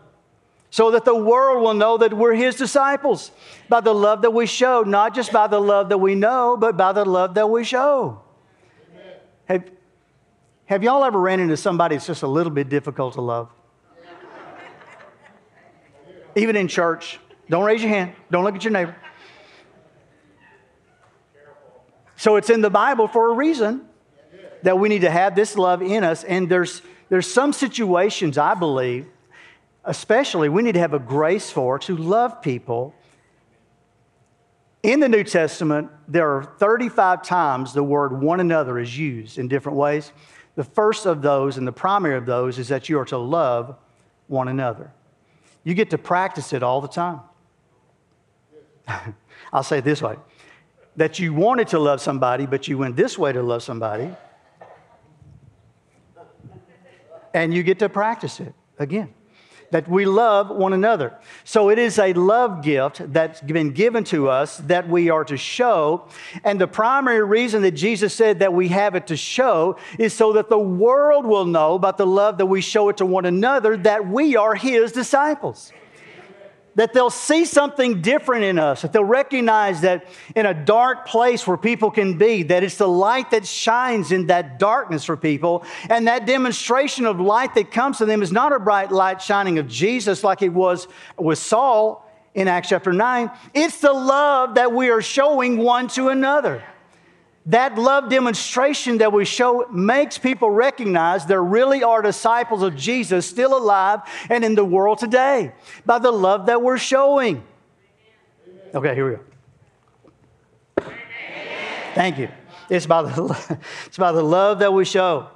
So 0.70 0.92
that 0.92 1.04
the 1.04 1.14
world 1.14 1.62
will 1.62 1.74
know 1.74 1.98
that 1.98 2.14
we're 2.14 2.34
his 2.34 2.54
disciples 2.54 3.32
by 3.68 3.80
the 3.80 3.92
love 3.92 4.22
that 4.22 4.30
we 4.30 4.46
show, 4.46 4.82
not 4.82 5.14
just 5.14 5.32
by 5.32 5.48
the 5.48 5.60
love 5.60 5.88
that 5.88 5.98
we 5.98 6.14
know, 6.14 6.56
but 6.56 6.76
by 6.76 6.92
the 6.92 7.04
love 7.04 7.34
that 7.34 7.50
we 7.50 7.64
show. 7.64 8.20
Have, 9.46 9.64
have 10.66 10.84
y'all 10.84 11.04
ever 11.04 11.18
ran 11.18 11.40
into 11.40 11.56
somebody 11.56 11.96
that's 11.96 12.06
just 12.06 12.22
a 12.22 12.28
little 12.28 12.52
bit 12.52 12.68
difficult 12.68 13.14
to 13.14 13.20
love? 13.20 13.50
Even 16.36 16.54
in 16.54 16.68
church. 16.68 17.18
Don't 17.48 17.64
raise 17.64 17.82
your 17.82 17.90
hand. 17.90 18.12
Don't 18.30 18.44
look 18.44 18.54
at 18.54 18.62
your 18.62 18.72
neighbor. 18.72 18.94
So 22.14 22.36
it's 22.36 22.50
in 22.50 22.60
the 22.60 22.70
Bible 22.70 23.08
for 23.08 23.32
a 23.32 23.34
reason 23.34 23.88
that 24.62 24.78
we 24.78 24.88
need 24.88 25.00
to 25.00 25.10
have 25.10 25.34
this 25.34 25.56
love 25.56 25.82
in 25.82 26.04
us. 26.04 26.22
And 26.22 26.48
there's, 26.48 26.82
there's 27.08 27.32
some 27.32 27.52
situations, 27.52 28.38
I 28.38 28.54
believe, 28.54 29.06
especially 29.84 30.49
we 30.49 30.62
need 30.62 30.72
to 30.72 30.80
have 30.80 30.94
a 30.94 30.99
grace 30.99 31.50
for 31.50 31.78
to 31.80 31.96
love 31.96 32.42
people. 32.42 32.94
In 34.82 35.00
the 35.00 35.08
New 35.08 35.25
Testament, 35.25 35.90
there 36.08 36.37
are 36.37 36.44
35 36.44 37.22
times 37.22 37.72
the 37.72 37.82
word 37.82 38.20
one 38.20 38.40
another 38.40 38.78
is 38.78 38.96
used 38.96 39.38
in 39.38 39.49
different 39.49 39.76
ways. 39.76 40.12
The 40.56 40.64
first 40.64 41.06
of 41.06 41.22
those 41.22 41.56
and 41.58 41.66
the 41.66 41.72
primary 41.72 42.16
of 42.16 42.26
those 42.26 42.58
is 42.58 42.68
that 42.68 42.88
you 42.88 42.99
are 42.99 43.04
to 43.06 43.18
love 43.18 43.76
one 44.26 44.49
another. 44.49 44.92
You 45.64 45.75
get 45.75 45.90
to 45.90 45.99
practice 45.99 46.52
it 46.52 46.62
all 46.62 46.80
the 46.80 46.88
time. 46.88 47.20
I'll 49.52 49.62
say 49.62 49.78
it 49.78 49.84
this 49.84 50.02
way 50.02 50.16
that 50.96 51.18
you 51.18 51.32
wanted 51.32 51.68
to 51.68 51.78
love 51.78 52.00
somebody, 52.00 52.46
but 52.46 52.68
you 52.68 52.76
went 52.76 52.96
this 52.96 53.16
way 53.16 53.32
to 53.32 53.42
love 53.42 53.62
somebody. 53.62 54.10
And 57.32 57.54
you 57.54 57.62
get 57.62 57.78
to 57.78 57.88
practice 57.88 58.40
it 58.40 58.52
again 58.78 59.14
that 59.70 59.88
we 59.88 60.04
love 60.04 60.50
one 60.50 60.72
another. 60.72 61.18
So 61.44 61.70
it 61.70 61.78
is 61.78 61.98
a 61.98 62.12
love 62.12 62.62
gift 62.62 63.12
that's 63.12 63.40
been 63.40 63.70
given 63.72 64.04
to 64.04 64.28
us 64.28 64.58
that 64.58 64.88
we 64.88 65.10
are 65.10 65.24
to 65.24 65.36
show. 65.36 66.06
And 66.44 66.60
the 66.60 66.68
primary 66.68 67.22
reason 67.22 67.62
that 67.62 67.72
Jesus 67.72 68.14
said 68.14 68.40
that 68.40 68.52
we 68.52 68.68
have 68.68 68.94
it 68.94 69.06
to 69.08 69.16
show 69.16 69.76
is 69.98 70.12
so 70.12 70.32
that 70.34 70.48
the 70.48 70.58
world 70.58 71.24
will 71.24 71.46
know 71.46 71.74
about 71.74 71.98
the 71.98 72.06
love 72.06 72.38
that 72.38 72.46
we 72.46 72.60
show 72.60 72.88
it 72.88 72.96
to 72.98 73.06
one 73.06 73.24
another 73.24 73.76
that 73.76 74.06
we 74.06 74.36
are 74.36 74.54
his 74.54 74.92
disciples 74.92 75.72
that 76.80 76.94
they'll 76.94 77.10
see 77.10 77.44
something 77.44 78.00
different 78.00 78.42
in 78.42 78.58
us, 78.58 78.80
that 78.80 78.90
they'll 78.94 79.04
recognize 79.04 79.82
that 79.82 80.06
in 80.34 80.46
a 80.46 80.54
dark 80.54 81.06
place 81.06 81.46
where 81.46 81.58
people 81.58 81.90
can 81.90 82.16
be, 82.16 82.42
that 82.42 82.62
it's 82.62 82.78
the 82.78 82.88
light 82.88 83.32
that 83.32 83.46
shines 83.46 84.12
in 84.12 84.28
that 84.28 84.58
darkness 84.58 85.04
for 85.04 85.14
people. 85.14 85.62
And 85.90 86.08
that 86.08 86.25
demonstration 86.25 87.04
of 87.04 87.20
light 87.20 87.54
that 87.56 87.70
comes 87.70 87.99
to 87.99 88.06
them 88.06 88.22
is 88.22 88.32
not 88.32 88.54
a 88.54 88.58
bright 88.58 88.90
light 88.90 89.20
shining 89.20 89.58
of 89.58 89.68
Jesus 89.68 90.25
like 90.25 90.40
it 90.40 90.54
was 90.54 90.88
with 91.18 91.38
Saul 91.38 92.10
in 92.32 92.49
Acts 92.49 92.70
chapter 92.70 92.94
9. 92.94 93.30
It's 93.52 93.82
the 93.82 93.92
love 93.92 94.54
that 94.54 94.72
we 94.72 94.88
are 94.88 95.02
showing 95.02 95.58
one 95.58 95.87
to 95.88 96.08
another. 96.08 96.64
That 97.47 97.76
love 97.76 98.11
demonstration 98.11 98.99
that 98.99 99.12
we 99.12 99.25
show 99.25 99.66
makes 99.70 100.18
people 100.18 100.50
recognize 100.50 101.25
there 101.25 101.42
really 101.42 101.82
are 101.82 102.02
disciples 102.02 102.62
of 102.62 102.76
Jesus 102.76 103.26
still 103.26 103.56
alive 103.56 104.00
and 104.28 104.44
in 104.44 104.54
the 104.54 104.64
world 104.64 104.99
today 104.99 105.52
by 105.87 105.99
the 105.99 106.11
love 106.11 106.47
that 106.47 106.61
we're 106.61 106.78
showing. 106.78 107.42
Okay, 108.75 108.94
here 108.94 109.11
we 109.11 109.16
go. 109.16 110.92
Thank 111.94 112.18
you. 112.18 112.28
It's 112.68 112.87
by, 112.87 113.02
the, 113.02 113.59
it's 113.87 113.99
by 113.99 114.12
the 114.12 114.23
love 114.23 114.61
that 114.61 114.73
we 114.73 114.85
show. 114.85 115.28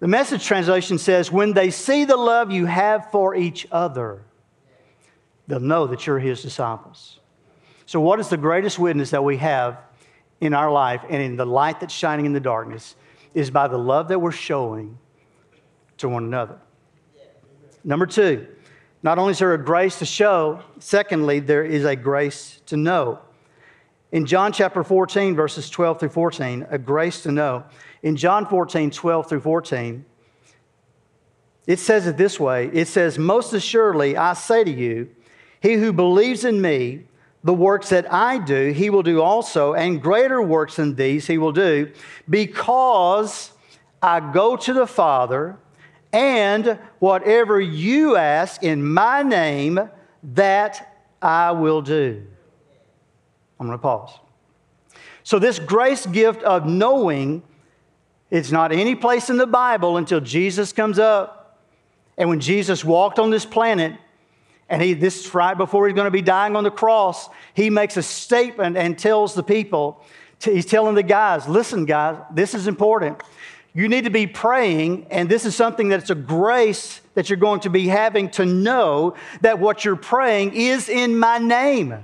The 0.00 0.08
message 0.08 0.44
translation 0.44 0.96
says, 0.96 1.30
when 1.30 1.52
they 1.52 1.70
see 1.70 2.06
the 2.06 2.16
love 2.16 2.50
you 2.50 2.64
have 2.64 3.10
for 3.10 3.34
each 3.34 3.68
other, 3.70 4.22
they'll 5.46 5.60
know 5.60 5.86
that 5.86 6.06
you're 6.06 6.18
his 6.18 6.42
disciples. 6.42 7.20
So, 7.84 8.00
what 8.00 8.18
is 8.18 8.28
the 8.28 8.38
greatest 8.38 8.78
witness 8.78 9.10
that 9.10 9.22
we 9.22 9.36
have 9.36 9.78
in 10.40 10.54
our 10.54 10.70
life 10.70 11.02
and 11.08 11.22
in 11.22 11.36
the 11.36 11.46
light 11.46 11.80
that's 11.80 11.94
shining 11.94 12.26
in 12.26 12.32
the 12.32 12.40
darkness 12.40 12.96
is 13.34 13.50
by 13.50 13.68
the 13.68 13.78
love 13.78 14.08
that 14.08 14.18
we're 14.18 14.32
showing 14.32 14.98
to 15.98 16.08
one 16.08 16.24
another. 16.24 16.58
Number 17.84 18.06
two, 18.06 18.46
not 19.02 19.18
only 19.18 19.32
is 19.32 19.38
there 19.38 19.54
a 19.54 19.62
grace 19.62 19.98
to 20.00 20.06
show, 20.06 20.62
secondly, 20.78 21.40
there 21.40 21.64
is 21.64 21.84
a 21.84 21.96
grace 21.96 22.60
to 22.66 22.76
know. 22.76 23.20
In 24.12 24.26
John 24.26 24.52
chapter 24.52 24.82
14, 24.82 25.36
verses 25.36 25.70
12 25.70 26.00
through 26.00 26.08
14, 26.08 26.66
a 26.70 26.78
grace 26.78 27.22
to 27.22 27.32
know. 27.32 27.64
In 28.02 28.16
John 28.16 28.44
14, 28.46 28.90
12 28.90 29.28
through 29.28 29.40
14, 29.40 30.04
it 31.66 31.78
says 31.78 32.06
it 32.06 32.16
this 32.16 32.40
way 32.40 32.68
It 32.72 32.88
says, 32.88 33.18
Most 33.18 33.52
assuredly, 33.52 34.16
I 34.16 34.32
say 34.32 34.64
to 34.64 34.70
you, 34.70 35.10
he 35.60 35.74
who 35.74 35.92
believes 35.92 36.44
in 36.44 36.60
me, 36.60 37.04
the 37.42 37.54
works 37.54 37.88
that 37.88 38.12
I 38.12 38.38
do, 38.38 38.72
he 38.72 38.90
will 38.90 39.02
do 39.02 39.22
also, 39.22 39.74
and 39.74 40.02
greater 40.02 40.42
works 40.42 40.76
than 40.76 40.94
these 40.94 41.26
he 41.26 41.38
will 41.38 41.52
do, 41.52 41.90
because 42.28 43.52
I 44.02 44.20
go 44.32 44.56
to 44.56 44.72
the 44.72 44.86
Father, 44.86 45.56
and 46.12 46.78
whatever 46.98 47.60
you 47.60 48.16
ask 48.16 48.62
in 48.62 48.84
my 48.92 49.22
name, 49.22 49.80
that 50.22 51.04
I 51.22 51.52
will 51.52 51.80
do. 51.80 52.26
I'm 53.58 53.66
going 53.66 53.78
to 53.78 53.82
pause. 53.82 54.18
So, 55.22 55.38
this 55.38 55.58
grace 55.58 56.06
gift 56.06 56.42
of 56.42 56.66
knowing, 56.66 57.42
it's 58.30 58.50
not 58.50 58.72
any 58.72 58.94
place 58.94 59.30
in 59.30 59.36
the 59.36 59.46
Bible 59.46 59.96
until 59.96 60.20
Jesus 60.20 60.72
comes 60.72 60.98
up. 60.98 61.58
And 62.18 62.28
when 62.28 62.40
Jesus 62.40 62.84
walked 62.84 63.18
on 63.18 63.30
this 63.30 63.46
planet, 63.46 63.94
and 64.70 64.80
he, 64.80 64.94
this 64.94 65.26
is 65.26 65.34
right 65.34 65.58
before 65.58 65.88
he's 65.88 65.96
going 65.96 66.06
to 66.06 66.12
be 66.12 66.22
dying 66.22 66.54
on 66.54 66.62
the 66.62 66.70
cross. 66.70 67.28
He 67.54 67.70
makes 67.70 67.96
a 67.96 68.02
statement 68.02 68.76
and 68.76 68.96
tells 68.96 69.34
the 69.34 69.42
people, 69.42 70.02
he's 70.40 70.64
telling 70.64 70.94
the 70.94 71.02
guys, 71.02 71.48
listen, 71.48 71.84
guys, 71.84 72.16
this 72.32 72.54
is 72.54 72.68
important. 72.68 73.20
You 73.74 73.88
need 73.88 74.04
to 74.04 74.10
be 74.10 74.28
praying, 74.28 75.08
and 75.10 75.28
this 75.28 75.44
is 75.44 75.56
something 75.56 75.88
that's 75.88 76.10
a 76.10 76.14
grace 76.14 77.00
that 77.14 77.28
you're 77.28 77.36
going 77.36 77.60
to 77.60 77.70
be 77.70 77.88
having 77.88 78.30
to 78.30 78.46
know 78.46 79.14
that 79.42 79.58
what 79.58 79.84
you're 79.84 79.96
praying 79.96 80.54
is 80.54 80.88
in 80.88 81.18
my 81.18 81.38
name. 81.38 81.94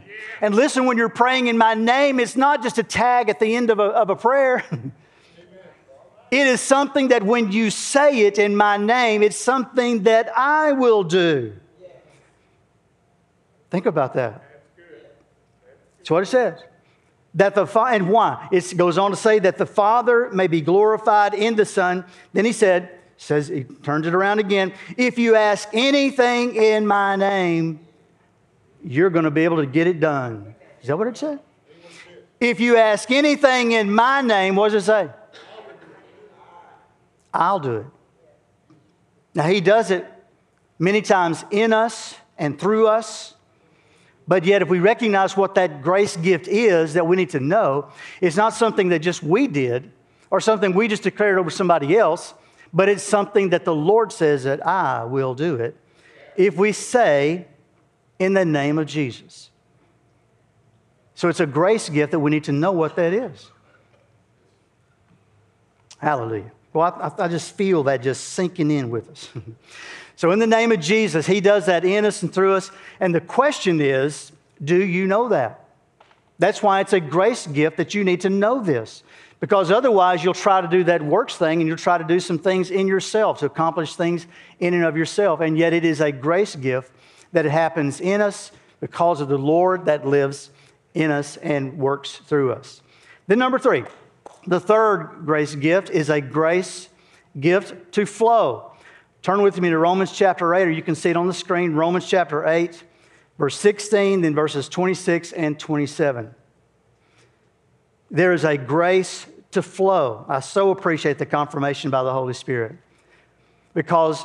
And 0.40 0.55
listen, 0.55 0.87
when 0.87 0.96
you're 0.96 1.09
praying 1.09 1.46
in 1.46 1.57
my 1.57 1.74
name, 1.74 2.18
it's 2.18 2.37
not 2.37 2.62
just 2.62 2.79
a 2.79 2.83
tag 2.83 3.29
at 3.29 3.38
the 3.38 3.55
end 3.55 3.70
of 3.70 3.79
a, 3.79 3.85
of 3.85 4.11
a 4.11 4.16
prayer. 4.16 4.64
it 6.31 6.46
is 6.46 6.61
something 6.61 7.09
that 7.09 7.22
when 7.22 7.52
you 7.52 7.70
say 7.70 8.20
it 8.26 8.38
in 8.38 8.57
my 8.57 8.76
name, 8.76 9.22
it's 9.22 9.37
something 9.37 10.02
that 10.05 10.37
I 10.37 10.72
will 10.72 11.05
do. 11.05 11.52
Think 13.76 13.84
about 13.84 14.14
that. 14.14 14.42
That's 15.98 16.10
what 16.10 16.22
it 16.22 16.26
says. 16.28 16.58
That 17.34 17.54
the 17.54 17.66
fa- 17.66 17.90
and 17.90 18.08
why? 18.08 18.48
It 18.50 18.74
goes 18.74 18.96
on 18.96 19.10
to 19.10 19.18
say 19.18 19.38
that 19.40 19.58
the 19.58 19.66
Father 19.66 20.30
may 20.30 20.46
be 20.46 20.62
glorified 20.62 21.34
in 21.34 21.56
the 21.56 21.66
Son. 21.66 22.06
Then 22.32 22.46
he 22.46 22.52
said, 22.52 22.88
says 23.18 23.48
he 23.48 23.64
turns 23.64 24.06
it 24.06 24.14
around 24.14 24.38
again. 24.38 24.72
If 24.96 25.18
you 25.18 25.34
ask 25.36 25.68
anything 25.74 26.56
in 26.56 26.86
my 26.86 27.16
name, 27.16 27.80
you're 28.82 29.10
going 29.10 29.26
to 29.26 29.30
be 29.30 29.44
able 29.44 29.58
to 29.58 29.66
get 29.66 29.86
it 29.86 30.00
done. 30.00 30.54
Is 30.80 30.86
that 30.86 30.96
what 30.96 31.08
it 31.08 31.18
said? 31.18 31.40
If 32.40 32.60
you 32.60 32.78
ask 32.78 33.10
anything 33.10 33.72
in 33.72 33.94
my 33.94 34.22
name, 34.22 34.56
what 34.56 34.72
does 34.72 34.84
it 34.84 34.86
say? 34.86 35.10
I'll 37.34 37.60
do 37.60 37.76
it. 37.76 37.86
Now, 39.34 39.46
he 39.48 39.60
does 39.60 39.90
it 39.90 40.06
many 40.78 41.02
times 41.02 41.44
in 41.50 41.74
us 41.74 42.14
and 42.38 42.58
through 42.58 42.86
us. 42.86 43.32
But 44.28 44.44
yet, 44.44 44.62
if 44.62 44.68
we 44.68 44.80
recognize 44.80 45.36
what 45.36 45.54
that 45.54 45.82
grace 45.82 46.16
gift 46.16 46.48
is 46.48 46.94
that 46.94 47.06
we 47.06 47.16
need 47.16 47.30
to 47.30 47.40
know, 47.40 47.90
it's 48.20 48.36
not 48.36 48.54
something 48.54 48.88
that 48.88 48.98
just 48.98 49.22
we 49.22 49.46
did 49.46 49.90
or 50.30 50.40
something 50.40 50.72
we 50.74 50.88
just 50.88 51.04
declared 51.04 51.38
over 51.38 51.50
somebody 51.50 51.96
else, 51.96 52.34
but 52.72 52.88
it's 52.88 53.04
something 53.04 53.50
that 53.50 53.64
the 53.64 53.74
Lord 53.74 54.12
says 54.12 54.44
that 54.44 54.66
I 54.66 55.04
will 55.04 55.34
do 55.34 55.56
it 55.56 55.76
if 56.36 56.56
we 56.56 56.72
say 56.72 57.46
in 58.18 58.34
the 58.34 58.44
name 58.44 58.78
of 58.78 58.86
Jesus. 58.86 59.50
So 61.14 61.28
it's 61.28 61.40
a 61.40 61.46
grace 61.46 61.88
gift 61.88 62.10
that 62.10 62.18
we 62.18 62.30
need 62.30 62.44
to 62.44 62.52
know 62.52 62.72
what 62.72 62.96
that 62.96 63.12
is. 63.12 63.50
Hallelujah. 65.98 66.52
Well, 66.72 66.94
I, 67.18 67.24
I 67.24 67.28
just 67.28 67.56
feel 67.56 67.84
that 67.84 68.02
just 68.02 68.30
sinking 68.30 68.70
in 68.70 68.90
with 68.90 69.08
us. 69.08 69.30
So, 70.16 70.31
in 70.31 70.38
the 70.38 70.46
name 70.46 70.72
of 70.72 70.81
Jesus, 70.81 71.26
He 71.26 71.40
does 71.40 71.66
that 71.66 71.85
in 71.85 72.07
us 72.07 72.22
and 72.22 72.33
through 72.33 72.55
us. 72.55 72.70
And 73.00 73.14
the 73.14 73.20
question 73.20 73.81
is 73.81 74.33
do 74.62 74.83
you 74.83 75.07
know 75.07 75.29
that? 75.29 75.68
That's 76.38 76.62
why 76.62 76.81
it's 76.81 76.94
a 76.94 77.00
grace 77.00 77.46
gift 77.46 77.76
that 77.76 77.94
you 77.94 78.02
need 78.05 78.22
to 78.22 78.31
know 78.31 78.62
this. 78.62 79.02
Because 79.38 79.70
otherwise, 79.70 80.24
you'll 80.24 80.33
try 80.33 80.62
to 80.62 80.68
do 80.68 80.85
that 80.85 81.02
works 81.02 81.37
thing 81.37 81.61
and 81.61 81.68
you'll 81.68 81.76
try 81.76 81.98
to 81.98 82.05
do 82.05 82.18
some 82.18 82.38
things 82.38 82.70
in 82.70 82.88
yourself 82.88 83.40
to 83.40 83.46
accomplish 83.46 83.94
things 83.94 84.26
in 84.59 84.72
and 84.72 84.85
of 84.85 84.96
yourself. 84.96 85.40
And 85.40 85.59
yet, 85.59 85.74
it 85.74 85.85
is 85.85 86.00
a 86.00 86.11
grace 86.11 86.57
gift 86.57 86.90
that 87.33 87.44
happens 87.44 88.00
in 88.00 88.22
us 88.22 88.50
because 88.81 89.20
of 89.20 89.29
the 89.29 89.38
Lord 89.38 89.85
that 89.85 90.07
lives 90.07 90.50
in 90.94 91.11
us 91.11 91.37
and 91.37 91.76
works 91.76 92.16
through 92.16 92.52
us. 92.52 92.81
Then, 93.26 93.38
number 93.38 93.59
three, 93.59 93.85
the 94.46 94.61
third 94.61 95.24
grace 95.26 95.55
gift 95.55 95.90
is 95.90 96.09
a 96.09 96.22
grace 96.22 96.88
gift 97.38 97.92
to 97.92 98.07
flow 98.07 98.72
Turn 99.26 99.42
with 99.42 99.60
me 99.60 99.70
to 99.70 99.76
Romans 99.78 100.12
chapter 100.12 100.54
8, 100.54 100.68
or 100.68 100.70
you 100.70 100.82
can 100.82 100.94
see 100.94 101.10
it 101.10 101.16
on 101.16 101.26
the 101.26 101.34
screen. 101.34 101.74
Romans 101.74 102.08
chapter 102.08 102.46
8, 102.46 102.80
verse 103.38 103.58
16, 103.58 104.20
then 104.20 104.36
verses 104.36 104.68
26 104.68 105.32
and 105.32 105.58
27. 105.58 106.32
There 108.08 108.32
is 108.32 108.44
a 108.44 108.56
grace 108.56 109.26
to 109.50 109.62
flow. 109.62 110.24
I 110.28 110.38
so 110.38 110.70
appreciate 110.70 111.18
the 111.18 111.26
confirmation 111.26 111.90
by 111.90 112.04
the 112.04 112.12
Holy 112.12 112.34
Spirit 112.34 112.76
because 113.74 114.24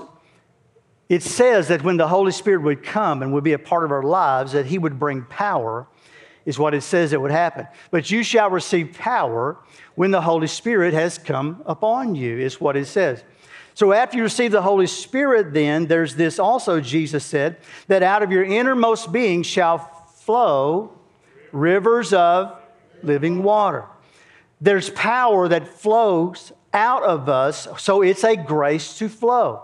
it 1.10 1.24
says 1.24 1.70
that 1.70 1.82
when 1.82 1.98
the 1.98 2.08
Holy 2.08 2.32
Spirit 2.32 2.62
would 2.62 2.84
come 2.84 3.24
and 3.24 3.34
would 3.34 3.44
be 3.44 3.54
a 3.54 3.58
part 3.58 3.84
of 3.84 3.92
our 3.92 4.04
lives, 4.04 4.52
that 4.52 4.68
He 4.68 4.78
would 4.78 5.00
bring 5.00 5.24
power, 5.24 5.88
is 6.46 6.60
what 6.60 6.76
it 6.76 6.82
says 6.82 7.10
that 7.10 7.20
would 7.20 7.32
happen. 7.32 7.66
But 7.90 8.12
you 8.12 8.22
shall 8.22 8.52
receive 8.52 8.94
power 8.94 9.58
when 9.96 10.12
the 10.12 10.22
Holy 10.22 10.46
Spirit 10.46 10.94
has 10.94 11.18
come 11.18 11.64
upon 11.66 12.14
you, 12.14 12.38
is 12.38 12.62
what 12.62 12.78
it 12.78 12.86
says. 12.86 13.24
So 13.74 13.94
after 13.94 14.18
you 14.18 14.24
receive 14.24 14.52
the 14.52 14.62
Holy 14.62 14.88
Spirit, 14.88 15.54
then 15.54 15.88
there's 15.88 16.16
this 16.16 16.40
also, 16.40 16.82
Jesus 16.82 17.26
said, 17.26 17.58
that 17.88 18.04
out 18.04 18.24
of 18.24 18.32
your 18.32 18.44
innermost 18.44 19.12
being 19.12 19.44
shall 19.44 19.80
flow 19.80 20.92
rivers 21.52 22.14
of 22.14 22.58
living 23.04 23.44
water. 23.44 23.86
There's 24.60 24.90
power 24.92 25.48
that 25.48 25.68
flows 25.68 26.52
out 26.74 27.04
of 27.04 27.28
us, 27.30 27.68
so 27.78 28.02
it's 28.02 28.24
a 28.24 28.36
grace 28.36 28.98
to 29.00 29.10
flow. 29.10 29.64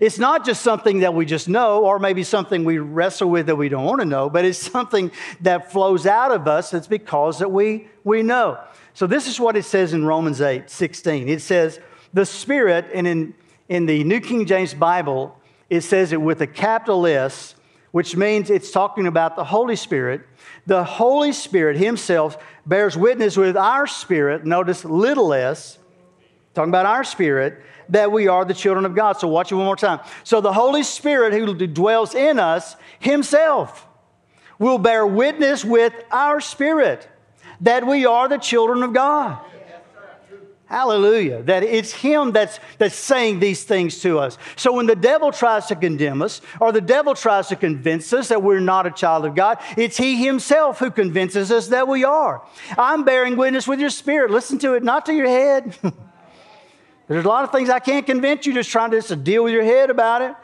It's 0.00 0.18
not 0.18 0.44
just 0.44 0.62
something 0.62 1.00
that 1.00 1.12
we 1.12 1.26
just 1.26 1.48
know, 1.48 1.84
or 1.84 1.98
maybe 1.98 2.22
something 2.22 2.64
we 2.64 2.78
wrestle 2.78 3.30
with 3.30 3.46
that 3.46 3.56
we 3.56 3.68
don't 3.68 3.84
want 3.84 4.00
to 4.00 4.06
know, 4.06 4.30
but 4.30 4.44
it's 4.44 4.58
something 4.58 5.10
that 5.40 5.72
flows 5.72 6.06
out 6.06 6.30
of 6.30 6.46
us 6.46 6.70
that's 6.70 6.86
because 6.86 7.40
that 7.40 7.50
we, 7.50 7.88
we 8.04 8.22
know. 8.22 8.58
So 8.94 9.06
this 9.06 9.26
is 9.26 9.40
what 9.40 9.56
it 9.56 9.64
says 9.64 9.92
in 9.92 10.04
Romans 10.04 10.40
8, 10.40 10.70
16. 10.70 11.28
It 11.28 11.42
says, 11.42 11.80
the 12.12 12.24
Spirit, 12.24 12.86
and 12.94 13.06
in, 13.06 13.34
in 13.68 13.86
the 13.86 14.04
New 14.04 14.20
King 14.20 14.46
James 14.46 14.74
Bible, 14.74 15.38
it 15.68 15.82
says 15.82 16.12
it 16.12 16.20
with 16.20 16.40
a 16.40 16.46
capital 16.46 17.06
S, 17.06 17.54
which 17.90 18.16
means 18.16 18.50
it's 18.50 18.70
talking 18.70 19.06
about 19.06 19.36
the 19.36 19.44
Holy 19.44 19.76
Spirit. 19.76 20.22
The 20.66 20.84
Holy 20.84 21.32
Spirit 21.32 21.76
Himself 21.76 22.38
bears 22.66 22.96
witness 22.96 23.36
with 23.36 23.56
our 23.56 23.86
spirit, 23.86 24.44
notice 24.44 24.84
little 24.84 25.32
s, 25.32 25.78
talking 26.54 26.70
about 26.70 26.86
our 26.86 27.04
spirit, 27.04 27.62
that 27.88 28.12
we 28.12 28.28
are 28.28 28.44
the 28.44 28.54
children 28.54 28.84
of 28.84 28.94
God. 28.94 29.14
So 29.14 29.28
watch 29.28 29.52
it 29.52 29.54
one 29.54 29.64
more 29.64 29.76
time. 29.76 30.00
So 30.24 30.40
the 30.40 30.52
Holy 30.52 30.82
Spirit 30.82 31.32
who 31.32 31.54
dwells 31.66 32.14
in 32.14 32.38
us 32.38 32.76
himself 32.98 33.86
will 34.58 34.78
bear 34.78 35.06
witness 35.06 35.64
with 35.64 35.94
our 36.10 36.40
spirit 36.40 37.08
that 37.60 37.86
we 37.86 38.06
are 38.06 38.28
the 38.28 38.38
children 38.38 38.82
of 38.82 38.92
God. 38.92 39.38
Hallelujah. 40.68 41.42
That 41.44 41.62
it's 41.62 41.92
Him 41.92 42.32
that's, 42.32 42.60
that's 42.76 42.94
saying 42.94 43.40
these 43.40 43.64
things 43.64 44.00
to 44.00 44.18
us. 44.18 44.36
So 44.56 44.72
when 44.72 44.84
the 44.84 44.94
devil 44.94 45.32
tries 45.32 45.66
to 45.66 45.76
condemn 45.76 46.20
us 46.20 46.42
or 46.60 46.72
the 46.72 46.82
devil 46.82 47.14
tries 47.14 47.48
to 47.48 47.56
convince 47.56 48.12
us 48.12 48.28
that 48.28 48.42
we're 48.42 48.60
not 48.60 48.86
a 48.86 48.90
child 48.90 49.24
of 49.24 49.34
God, 49.34 49.58
it's 49.78 49.96
He 49.96 50.22
Himself 50.22 50.78
who 50.78 50.90
convinces 50.90 51.50
us 51.50 51.68
that 51.68 51.88
we 51.88 52.04
are. 52.04 52.42
I'm 52.76 53.04
bearing 53.04 53.36
witness 53.38 53.66
with 53.66 53.80
your 53.80 53.88
spirit. 53.88 54.30
Listen 54.30 54.58
to 54.58 54.74
it, 54.74 54.82
not 54.82 55.06
to 55.06 55.14
your 55.14 55.26
head. 55.26 55.74
There's 57.08 57.24
a 57.24 57.28
lot 57.28 57.44
of 57.44 57.52
things 57.52 57.70
I 57.70 57.78
can't 57.78 58.04
convince 58.04 58.44
you, 58.44 58.52
just 58.52 58.68
trying 58.68 58.90
to, 58.90 58.98
just 58.98 59.08
to 59.08 59.16
deal 59.16 59.44
with 59.44 59.54
your 59.54 59.64
head 59.64 59.88
about 59.88 60.20
it. 60.20 60.34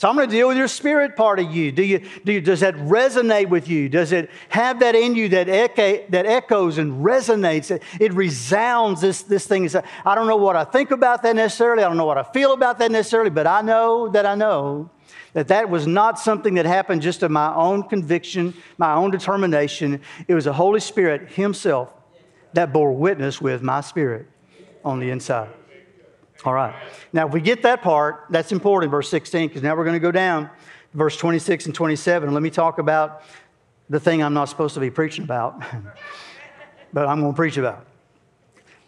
So 0.00 0.08
I'm 0.08 0.16
going 0.16 0.30
to 0.30 0.34
deal 0.34 0.48
with 0.48 0.56
your 0.56 0.66
spirit 0.66 1.14
part 1.14 1.40
of 1.40 1.54
you. 1.54 1.70
Do 1.70 1.82
you, 1.82 2.00
do 2.24 2.32
you. 2.32 2.40
Does 2.40 2.60
that 2.60 2.74
resonate 2.74 3.50
with 3.50 3.68
you? 3.68 3.90
Does 3.90 4.12
it 4.12 4.30
have 4.48 4.80
that 4.80 4.94
in 4.94 5.14
you 5.14 5.28
that, 5.28 5.46
echo, 5.50 6.02
that 6.08 6.24
echoes 6.24 6.78
and 6.78 7.04
resonates? 7.04 7.70
It, 7.70 7.82
it 8.00 8.14
resounds. 8.14 9.02
This, 9.02 9.20
this 9.20 9.46
thing 9.46 9.64
is, 9.64 9.76
I 9.76 10.14
don't 10.14 10.26
know 10.26 10.38
what 10.38 10.56
I 10.56 10.64
think 10.64 10.90
about 10.90 11.22
that 11.24 11.36
necessarily. 11.36 11.84
I 11.84 11.88
don't 11.88 11.98
know 11.98 12.06
what 12.06 12.16
I 12.16 12.22
feel 12.22 12.54
about 12.54 12.78
that 12.78 12.90
necessarily, 12.90 13.28
but 13.28 13.46
I 13.46 13.60
know 13.60 14.08
that 14.08 14.24
I 14.24 14.34
know 14.36 14.88
that 15.34 15.48
that 15.48 15.68
was 15.68 15.86
not 15.86 16.18
something 16.18 16.54
that 16.54 16.64
happened 16.64 17.02
just 17.02 17.22
of 17.22 17.30
my 17.30 17.54
own 17.54 17.82
conviction, 17.82 18.54
my 18.78 18.94
own 18.94 19.10
determination. 19.10 20.00
It 20.26 20.32
was 20.32 20.46
the 20.46 20.54
Holy 20.54 20.80
Spirit 20.80 21.32
Himself 21.32 21.92
that 22.54 22.72
bore 22.72 22.92
witness 22.92 23.38
with 23.38 23.60
my 23.60 23.82
spirit 23.82 24.28
on 24.82 24.98
the 24.98 25.10
inside. 25.10 25.50
All 26.44 26.54
right. 26.54 26.74
Now, 27.12 27.26
if 27.26 27.32
we 27.32 27.40
get 27.40 27.62
that 27.62 27.82
part, 27.82 28.26
that's 28.30 28.52
important, 28.52 28.90
verse 28.90 29.08
16, 29.10 29.48
because 29.48 29.62
now 29.62 29.76
we're 29.76 29.84
going 29.84 29.94
to 29.94 30.00
go 30.00 30.12
down 30.12 30.50
verse 30.94 31.16
26 31.16 31.66
and 31.66 31.74
27. 31.74 32.32
Let 32.32 32.42
me 32.42 32.50
talk 32.50 32.78
about 32.78 33.22
the 33.88 34.00
thing 34.00 34.22
I'm 34.22 34.34
not 34.34 34.48
supposed 34.48 34.74
to 34.74 34.80
be 34.80 34.90
preaching 34.90 35.24
about, 35.24 35.62
but 36.92 37.06
I'm 37.06 37.20
going 37.20 37.32
to 37.32 37.36
preach 37.36 37.56
about. 37.56 37.86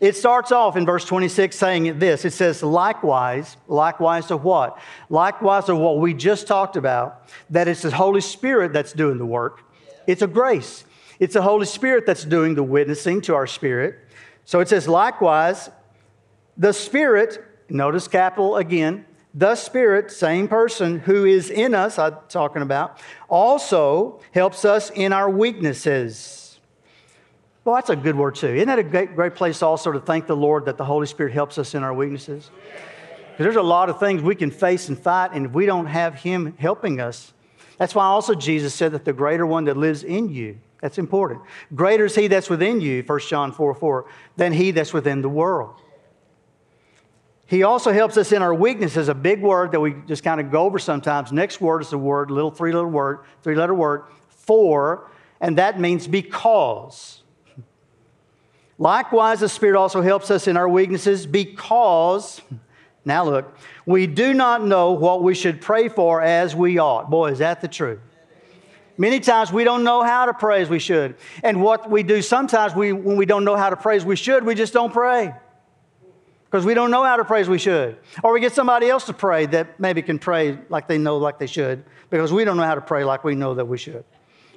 It 0.01 0.17
starts 0.17 0.51
off 0.51 0.77
in 0.77 0.85
verse 0.85 1.05
26 1.05 1.57
saying 1.57 1.99
this 2.01 2.25
it 2.25 2.33
says, 2.33 2.62
likewise, 2.62 3.57
likewise 3.69 4.27
to 4.27 4.37
what? 4.37 4.79
Likewise 5.09 5.67
to 5.67 5.77
what 5.77 5.99
we 5.99 6.12
just 6.12 6.49
talked 6.49 6.77
about, 6.77 7.29
that 7.51 7.69
it's 7.69 7.83
the 7.83 7.91
Holy 7.93 8.21
Spirit 8.21 8.73
that's 8.73 8.93
doing 8.93 9.19
the 9.19 9.27
work. 9.27 9.61
It's 10.09 10.23
a 10.23 10.27
grace. 10.27 10.85
It's 11.21 11.35
the 11.35 11.43
Holy 11.43 11.67
Spirit 11.67 12.05
that's 12.05 12.25
doing 12.25 12.57
the 12.57 12.65
witnessing 12.65 13.21
to 13.23 13.35
our 13.37 13.47
spirit. 13.47 13.97
So 14.45 14.59
it 14.59 14.69
says, 14.69 14.88
likewise, 14.88 15.71
the 16.57 16.73
Spirit, 16.73 17.45
notice 17.69 18.09
capital 18.09 18.57
again, 18.57 19.07
the 19.35 19.55
Spirit, 19.55 20.11
same 20.11 20.47
person 20.47 20.99
who 20.99 21.25
is 21.25 21.49
in 21.49 21.75
us, 21.75 21.99
I'm 21.99 22.17
talking 22.29 22.62
about, 22.62 23.01
also 23.29 24.21
helps 24.33 24.65
us 24.65 24.91
in 24.91 25.12
our 25.12 25.31
weaknesses. 25.31 26.59
Well, 27.65 27.77
that's 27.77 27.91
a 27.91 27.97
good 27.97 28.17
word 28.17 28.35
too. 28.35 28.49
Isn't 28.49 28.69
that 28.69 28.79
a 28.79 28.83
great, 28.83 29.15
great 29.15 29.35
place 29.35 29.62
also 29.62 29.93
to 29.93 30.01
thank 30.01 30.27
the 30.27 30.37
Lord 30.37 30.67
that 30.67 30.77
the 30.77 30.85
Holy 30.85 31.07
Spirit 31.07 31.33
helps 31.33 31.59
us 31.59 31.75
in 31.75 31.83
our 31.83 31.95
weaknesses? 31.95 32.51
Because 33.31 33.45
there's 33.45 33.57
a 33.57 33.62
lot 33.62 33.88
of 33.88 33.99
things 33.99 34.21
we 34.21 34.35
can 34.35 34.51
face 34.51 34.88
and 34.88 34.99
fight, 34.99 35.31
and 35.33 35.47
if 35.47 35.53
we 35.53 35.65
don't 35.65 35.87
have 35.87 36.17
Him 36.17 36.55
helping 36.59 37.01
us, 37.01 37.33
that's 37.79 37.95
why 37.95 38.05
also 38.05 38.35
Jesus 38.35 38.75
said 38.75 38.93
that 38.93 39.05
the 39.05 39.12
greater 39.12 39.47
one 39.47 39.65
that 39.65 39.77
lives 39.77 40.05
in 40.05 40.29
you, 40.29 40.59
that's 40.81 40.99
important. 40.99 41.41
Greater 41.75 42.05
is 42.05 42.15
He 42.15 42.27
that's 42.27 42.51
within 42.51 42.81
you, 42.81 43.03
1 43.03 43.21
John 43.21 43.53
4 43.53 43.75
4, 43.75 44.05
than 44.37 44.53
He 44.53 44.73
that's 44.73 44.93
within 44.93 45.23
the 45.23 45.29
world. 45.29 45.82
He 47.53 47.65
also 47.65 47.93
helps 47.93 48.17
us 48.17 48.33
in 48.33 48.41
our 48.41 48.55
weaknesses, 48.55 49.11
a 49.11 49.15
big 49.15 49.43
word 49.43 49.73
that 49.73 49.81
we 49.81 49.95
just 50.07 50.25
kind 50.25 50.41
of 50.41 50.51
go 50.51 50.62
over 50.62 50.79
sometimes. 50.79 51.33
Next 51.33 51.61
word 51.61 51.83
is 51.83 51.91
the 51.91 51.99
word, 51.99 52.31
little 52.31 52.51
three 52.51 52.73
letter 52.73 52.88
word, 52.88 53.19
three 53.43 53.55
letter 53.55 53.75
word, 53.75 54.05
for, 54.31 55.11
and 55.38 55.59
that 55.59 55.79
means 55.79 56.09
because. 56.09 57.23
Likewise, 58.79 59.41
the 59.41 59.51
Spirit 59.51 59.79
also 59.79 60.01
helps 60.01 60.31
us 60.31 60.49
in 60.49 60.57
our 60.57 60.67
weaknesses 60.67 61.27
because, 61.27 62.41
now 63.05 63.23
look, 63.27 63.55
we 63.85 64.07
do 64.07 64.33
not 64.33 64.65
know 64.65 64.93
what 64.93 65.23
we 65.23 65.35
should 65.35 65.61
pray 65.61 65.91
for 65.91 66.23
as 66.23 66.57
we 66.57 66.79
ought. 66.79 67.11
Boy, 67.11 67.33
is 67.33 67.41
that 67.41 67.61
the 67.61 67.69
truth. 67.69 68.01
Many 68.97 69.21
times 69.21 69.53
we 69.53 69.65
don't 69.65 69.85
know 69.85 70.03
how 70.03 70.25
to 70.25 70.33
pray 70.33 70.62
as 70.62 70.71
we 70.71 70.79
should. 70.79 71.17
And 71.43 71.61
what 71.61 71.91
we 71.91 72.03
do 72.03 72.23
sometimes, 72.23 72.75
we, 72.75 72.95
when 72.95 73.19
we 73.19 73.27
don't 73.27 73.45
know 73.45 73.57
how 73.57 73.69
to 73.69 73.77
pray 73.77 73.97
as 73.97 74.07
we 74.07 74.17
should, 74.17 74.43
we 74.43 74.55
just 74.55 74.73
don't 74.73 74.91
pray 74.91 75.35
because 76.53 76.67
we 76.67 76.75
don't 76.75 76.91
know 76.91 77.03
how 77.03 77.17
to 77.17 77.25
pray 77.25 77.41
as 77.41 77.49
we 77.49 77.57
should. 77.57 77.97
Or 78.23 78.35
we 78.35 78.41
get 78.41 78.53
somebody 78.53 78.91
else 78.91 79.07
to 79.07 79.15
pray 79.15 79.47
that 79.47 79.81
maybe 79.81 80.03
can 80.03 80.19
pray 80.19 80.59
like 80.69 80.87
they 80.87 80.99
know 80.99 81.17
like 81.17 81.38
they 81.38 81.47
should 81.47 81.83
because 82.11 82.31
we 82.31 82.45
don't 82.45 82.59
know 82.59 82.62
how 82.62 82.75
to 82.75 82.83
pray 82.83 83.05
like 83.05 83.25
we 83.25 83.35
know 83.35 83.55
that 83.55 83.65
we 83.65 83.79
should. 83.79 84.05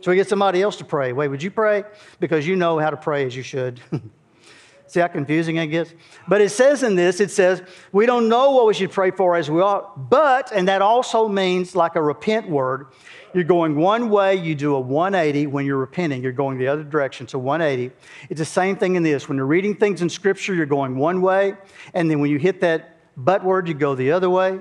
So 0.01 0.11
we 0.11 0.17
get 0.17 0.27
somebody 0.27 0.61
else 0.61 0.75
to 0.77 0.83
pray. 0.83 1.13
Wait, 1.13 1.29
would 1.29 1.41
you 1.41 1.51
pray? 1.51 1.85
Because 2.19 2.45
you 2.45 2.57
know 2.57 2.77
how 2.79 2.89
to 2.89 2.97
pray 2.97 3.25
as 3.25 3.33
you 3.33 3.43
should. 3.43 3.79
See 4.87 4.99
how 4.99 5.07
confusing 5.07 5.55
it 5.55 5.67
gets? 5.67 5.93
But 6.27 6.41
it 6.41 6.49
says 6.49 6.83
in 6.83 6.95
this, 6.95 7.21
it 7.21 7.31
says, 7.31 7.63
we 7.93 8.05
don't 8.05 8.27
know 8.27 8.51
what 8.51 8.67
we 8.67 8.73
should 8.73 8.91
pray 8.91 9.11
for 9.11 9.37
as 9.37 9.49
we 9.49 9.61
ought, 9.61 10.09
but, 10.09 10.51
and 10.51 10.67
that 10.67 10.81
also 10.81 11.29
means 11.29 11.77
like 11.77 11.95
a 11.95 12.01
repent 12.01 12.49
word, 12.49 12.87
you're 13.35 13.43
going 13.43 13.75
one 13.75 14.09
way, 14.09 14.35
you 14.35 14.55
do 14.55 14.75
a 14.75 14.79
180 14.79 15.47
when 15.47 15.65
you're 15.65 15.77
repenting, 15.77 16.23
you're 16.23 16.31
going 16.31 16.57
the 16.57 16.67
other 16.67 16.83
direction. 16.83 17.27
So 17.27 17.37
180. 17.37 17.93
It's 18.29 18.39
the 18.39 18.45
same 18.45 18.77
thing 18.77 18.95
in 18.95 19.03
this. 19.03 19.27
When 19.27 19.37
you're 19.37 19.45
reading 19.45 19.75
things 19.75 20.01
in 20.01 20.09
Scripture, 20.09 20.55
you're 20.55 20.65
going 20.65 20.95
one 20.95 21.21
way, 21.21 21.55
and 21.93 22.09
then 22.09 22.21
when 22.21 22.31
you 22.31 22.39
hit 22.39 22.61
that 22.61 22.97
but 23.17 23.43
word, 23.43 23.67
you 23.67 23.73
go 23.73 23.93
the 23.93 24.11
other 24.11 24.29
way, 24.29 24.59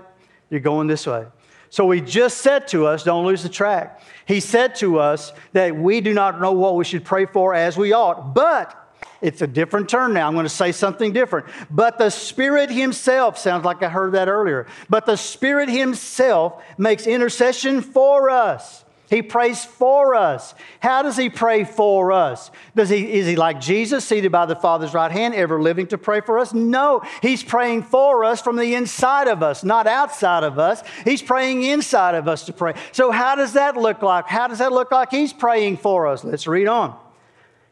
you're 0.50 0.60
going 0.60 0.88
this 0.88 1.06
way. 1.06 1.24
So 1.70 1.90
he 1.90 2.00
just 2.00 2.38
said 2.38 2.68
to 2.68 2.86
us, 2.86 3.02
don't 3.02 3.24
lose 3.24 3.42
the 3.42 3.48
track. 3.48 4.00
He 4.26 4.40
said 4.40 4.74
to 4.76 4.98
us 4.98 5.32
that 5.52 5.76
we 5.76 6.00
do 6.00 6.14
not 6.14 6.40
know 6.40 6.52
what 6.52 6.76
we 6.76 6.84
should 6.84 7.04
pray 7.04 7.26
for 7.26 7.54
as 7.54 7.76
we 7.76 7.92
ought, 7.92 8.34
but 8.34 8.83
it's 9.20 9.42
a 9.42 9.46
different 9.46 9.88
turn 9.88 10.12
now. 10.12 10.26
I'm 10.26 10.34
going 10.34 10.44
to 10.44 10.50
say 10.50 10.72
something 10.72 11.12
different. 11.12 11.46
But 11.70 11.98
the 11.98 12.10
Spirit 12.10 12.70
Himself, 12.70 13.38
sounds 13.38 13.64
like 13.64 13.82
I 13.82 13.88
heard 13.88 14.12
that 14.12 14.28
earlier, 14.28 14.66
but 14.88 15.06
the 15.06 15.16
Spirit 15.16 15.68
Himself 15.68 16.62
makes 16.78 17.06
intercession 17.06 17.80
for 17.80 18.30
us. 18.30 18.84
He 19.10 19.22
prays 19.22 19.64
for 19.64 20.14
us. 20.14 20.54
How 20.80 21.02
does 21.02 21.16
he 21.16 21.28
pray 21.28 21.64
for 21.64 22.10
us? 22.10 22.50
Does 22.74 22.88
he, 22.88 23.12
is 23.12 23.26
he 23.26 23.36
like 23.36 23.60
Jesus, 23.60 24.04
seated 24.04 24.32
by 24.32 24.46
the 24.46 24.56
Father's 24.56 24.94
right 24.94 25.10
hand, 25.10 25.34
ever 25.34 25.60
living 25.60 25.86
to 25.88 25.98
pray 25.98 26.20
for 26.20 26.38
us? 26.38 26.54
No, 26.54 27.02
he's 27.20 27.42
praying 27.42 27.82
for 27.82 28.24
us 28.24 28.40
from 28.40 28.56
the 28.56 28.74
inside 28.74 29.28
of 29.28 29.42
us, 29.42 29.62
not 29.62 29.86
outside 29.86 30.42
of 30.42 30.58
us. 30.58 30.82
He's 31.04 31.20
praying 31.20 31.64
inside 31.64 32.14
of 32.14 32.28
us 32.28 32.46
to 32.46 32.52
pray. 32.52 32.74
So, 32.92 33.10
how 33.10 33.34
does 33.34 33.52
that 33.52 33.76
look 33.76 34.02
like? 34.02 34.26
How 34.26 34.48
does 34.48 34.58
that 34.58 34.72
look 34.72 34.90
like 34.90 35.10
he's 35.10 35.32
praying 35.32 35.76
for 35.76 36.06
us? 36.06 36.24
Let's 36.24 36.46
read 36.46 36.66
on. 36.66 36.98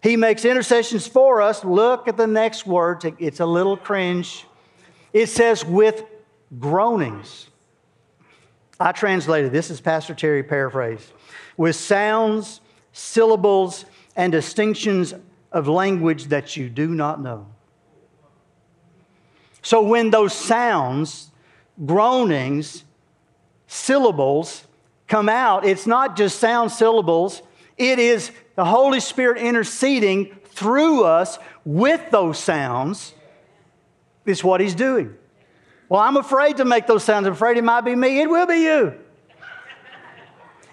He 0.02 0.16
makes 0.16 0.44
intercessions 0.44 1.06
for 1.06 1.40
us. 1.40 1.64
Look 1.64 2.08
at 2.08 2.16
the 2.16 2.26
next 2.26 2.66
word. 2.66 3.04
It's 3.18 3.40
a 3.40 3.46
little 3.46 3.76
cringe. 3.76 4.44
It 5.12 5.28
says, 5.28 5.64
with 5.64 6.04
groanings. 6.58 7.48
I 8.80 8.90
translated 8.90 9.52
this 9.52 9.70
is 9.70 9.80
Pastor 9.80 10.14
Terry 10.14 10.42
paraphrase 10.42 11.12
with 11.56 11.76
sounds, 11.76 12.60
syllables, 12.92 13.84
and 14.16 14.32
distinctions 14.32 15.14
of 15.52 15.68
language 15.68 16.26
that 16.26 16.56
you 16.56 16.68
do 16.68 16.88
not 16.88 17.20
know. 17.20 17.46
So 19.62 19.82
when 19.82 20.10
those 20.10 20.32
sounds, 20.32 21.30
groanings, 21.86 22.84
syllables 23.68 24.66
come 25.06 25.28
out, 25.28 25.64
it's 25.64 25.86
not 25.86 26.16
just 26.16 26.40
sound 26.40 26.72
syllables, 26.72 27.42
it 27.78 28.00
is 28.00 28.32
the 28.54 28.64
Holy 28.64 29.00
Spirit 29.00 29.38
interceding 29.38 30.36
through 30.44 31.04
us 31.04 31.38
with 31.64 32.10
those 32.10 32.38
sounds, 32.38 33.14
is 34.26 34.44
what 34.44 34.60
He's 34.60 34.74
doing. 34.74 35.14
Well, 35.88 36.00
I'm 36.00 36.16
afraid 36.16 36.58
to 36.58 36.64
make 36.64 36.86
those 36.86 37.04
sounds. 37.04 37.26
I'm 37.26 37.32
afraid 37.32 37.56
it 37.56 37.64
might 37.64 37.82
be 37.82 37.94
me. 37.94 38.20
It 38.20 38.30
will 38.30 38.46
be 38.46 38.60
you. 38.60 38.94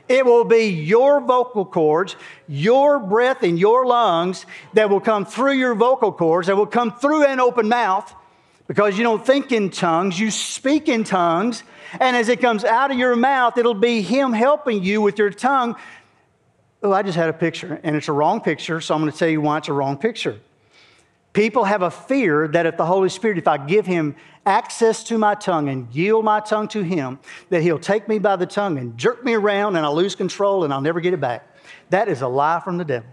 It 0.08 0.26
will 0.26 0.44
be 0.44 0.66
your 0.66 1.22
vocal 1.22 1.66
cords, 1.66 2.16
your 2.48 2.98
breath 2.98 3.44
in 3.44 3.58
your 3.58 3.86
lungs 3.86 4.48
that 4.74 4.90
will 4.90 5.00
come 5.00 5.24
through 5.24 5.54
your 5.54 5.76
vocal 5.76 6.12
cords, 6.12 6.48
that 6.48 6.56
will 6.56 6.66
come 6.66 6.92
through 6.92 7.26
an 7.26 7.40
open 7.40 7.70
mouth 7.70 8.16
because 8.70 8.98
you 9.00 9.04
don't 9.04 9.26
think 9.26 9.52
in 9.52 9.72
tongues, 9.72 10.20
you 10.20 10.30
speak 10.30 10.88
in 10.88 11.04
tongues. 11.04 11.64
And 12.00 12.16
as 12.16 12.30
it 12.30 12.40
comes 12.40 12.64
out 12.64 12.92
of 12.92 12.98
your 12.98 13.16
mouth, 13.16 13.58
it'll 13.58 13.74
be 13.74 14.04
Him 14.04 14.32
helping 14.32 14.84
you 14.84 15.02
with 15.02 15.18
your 15.18 15.32
tongue. 15.32 15.76
Oh, 16.82 16.94
I 16.94 17.04
just 17.04 17.18
had 17.18 17.30
a 17.30 17.34
picture, 17.34 17.80
and 17.84 17.96
it's 17.96 18.08
a 18.08 18.14
wrong 18.14 18.40
picture, 18.40 18.80
so 18.80 18.96
I'm 18.96 19.02
going 19.02 19.12
to 19.12 19.18
tell 19.18 19.28
you 19.28 19.42
why 19.42 19.58
it's 19.58 19.68
a 19.68 19.74
wrong 19.74 19.98
picture. 19.98 20.40
People 21.34 21.66
have 21.66 21.82
a 21.82 21.92
fear 21.92 22.48
that 22.48 22.66
if 22.66 22.78
the 22.78 22.86
Holy 22.86 23.10
Spirit, 23.10 23.38
if 23.38 23.48
I 23.48 23.58
give 23.58 23.86
Him 23.86 24.16
access 24.46 25.04
to 25.06 25.18
my 25.18 25.36
tongue 25.36 25.68
and 25.68 25.94
yield 25.94 26.24
my 26.24 26.40
tongue 26.40 26.70
to 26.70 26.82
Him, 26.82 27.20
that 27.50 27.62
He'll 27.62 27.80
take 27.80 28.08
me 28.08 28.18
by 28.18 28.38
the 28.38 28.46
tongue 28.46 28.78
and 28.78 28.98
jerk 28.98 29.24
me 29.24 29.34
around 29.34 29.76
and 29.76 29.86
I'll 29.86 29.96
lose 29.96 30.16
control 30.16 30.64
and 30.64 30.74
I'll 30.74 30.82
never 30.82 31.02
get 31.02 31.14
it 31.14 31.20
back. 31.20 31.46
That 31.90 32.08
is 32.08 32.22
a 32.22 32.28
lie 32.28 32.62
from 32.62 32.78
the 32.78 32.86
devil. 32.86 33.10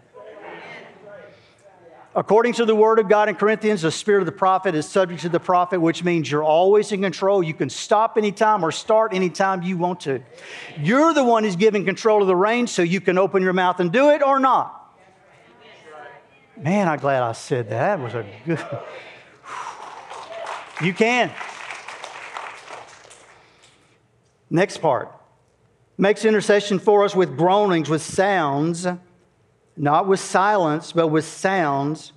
According 2.17 2.55
to 2.55 2.65
the 2.65 2.75
Word 2.75 2.99
of 2.99 3.11
God 3.11 3.29
in 3.29 3.35
Corinthians, 3.35 3.83
the 3.83 3.91
spirit 3.91 4.21
of 4.21 4.27
the 4.27 4.33
prophet 4.33 4.75
is 4.75 4.89
subject 4.89 5.21
to 5.21 5.29
the 5.29 5.39
prophet, 5.39 5.79
which 5.79 6.03
means 6.03 6.31
you're 6.31 6.43
always 6.43 6.91
in 6.91 7.03
control. 7.03 7.43
You 7.43 7.53
can 7.53 7.69
stop 7.69 8.17
anytime 8.17 8.65
or 8.65 8.73
start 8.73 9.13
anytime 9.13 9.63
you 9.63 9.77
want 9.77 10.01
to. 10.01 10.23
You're 10.81 11.13
the 11.13 11.23
one 11.23 11.45
who's 11.45 11.57
giving 11.57 11.85
control 11.85 12.23
of 12.23 12.27
the 12.27 12.35
reins, 12.35 12.73
so 12.73 12.81
you 12.81 13.03
can 13.03 13.19
open 13.19 13.43
your 13.43 13.53
mouth 13.53 13.81
and 13.81 13.93
do 13.93 14.09
it 14.09 14.23
or 14.23 14.41
not. 14.41 14.99
Man, 16.57 16.89
I'm 16.89 16.99
glad 16.99 17.23
I 17.23 17.33
said 17.33 17.69
that. 17.69 17.99
That 17.99 18.03
was 18.03 18.15
a 18.15 18.27
good. 18.47 18.59
You 20.83 20.93
can. 20.93 21.31
Next 24.51 24.79
part 24.79 25.11
makes 25.99 26.25
intercession 26.25 26.79
for 26.79 27.05
us 27.05 27.15
with 27.15 27.37
groanings, 27.37 27.89
with 27.89 28.03
sounds, 28.03 28.87
not 29.77 30.07
with 30.07 30.21
silence, 30.21 30.93
but 30.93 31.09
with 31.09 31.25
sounds 31.25 32.13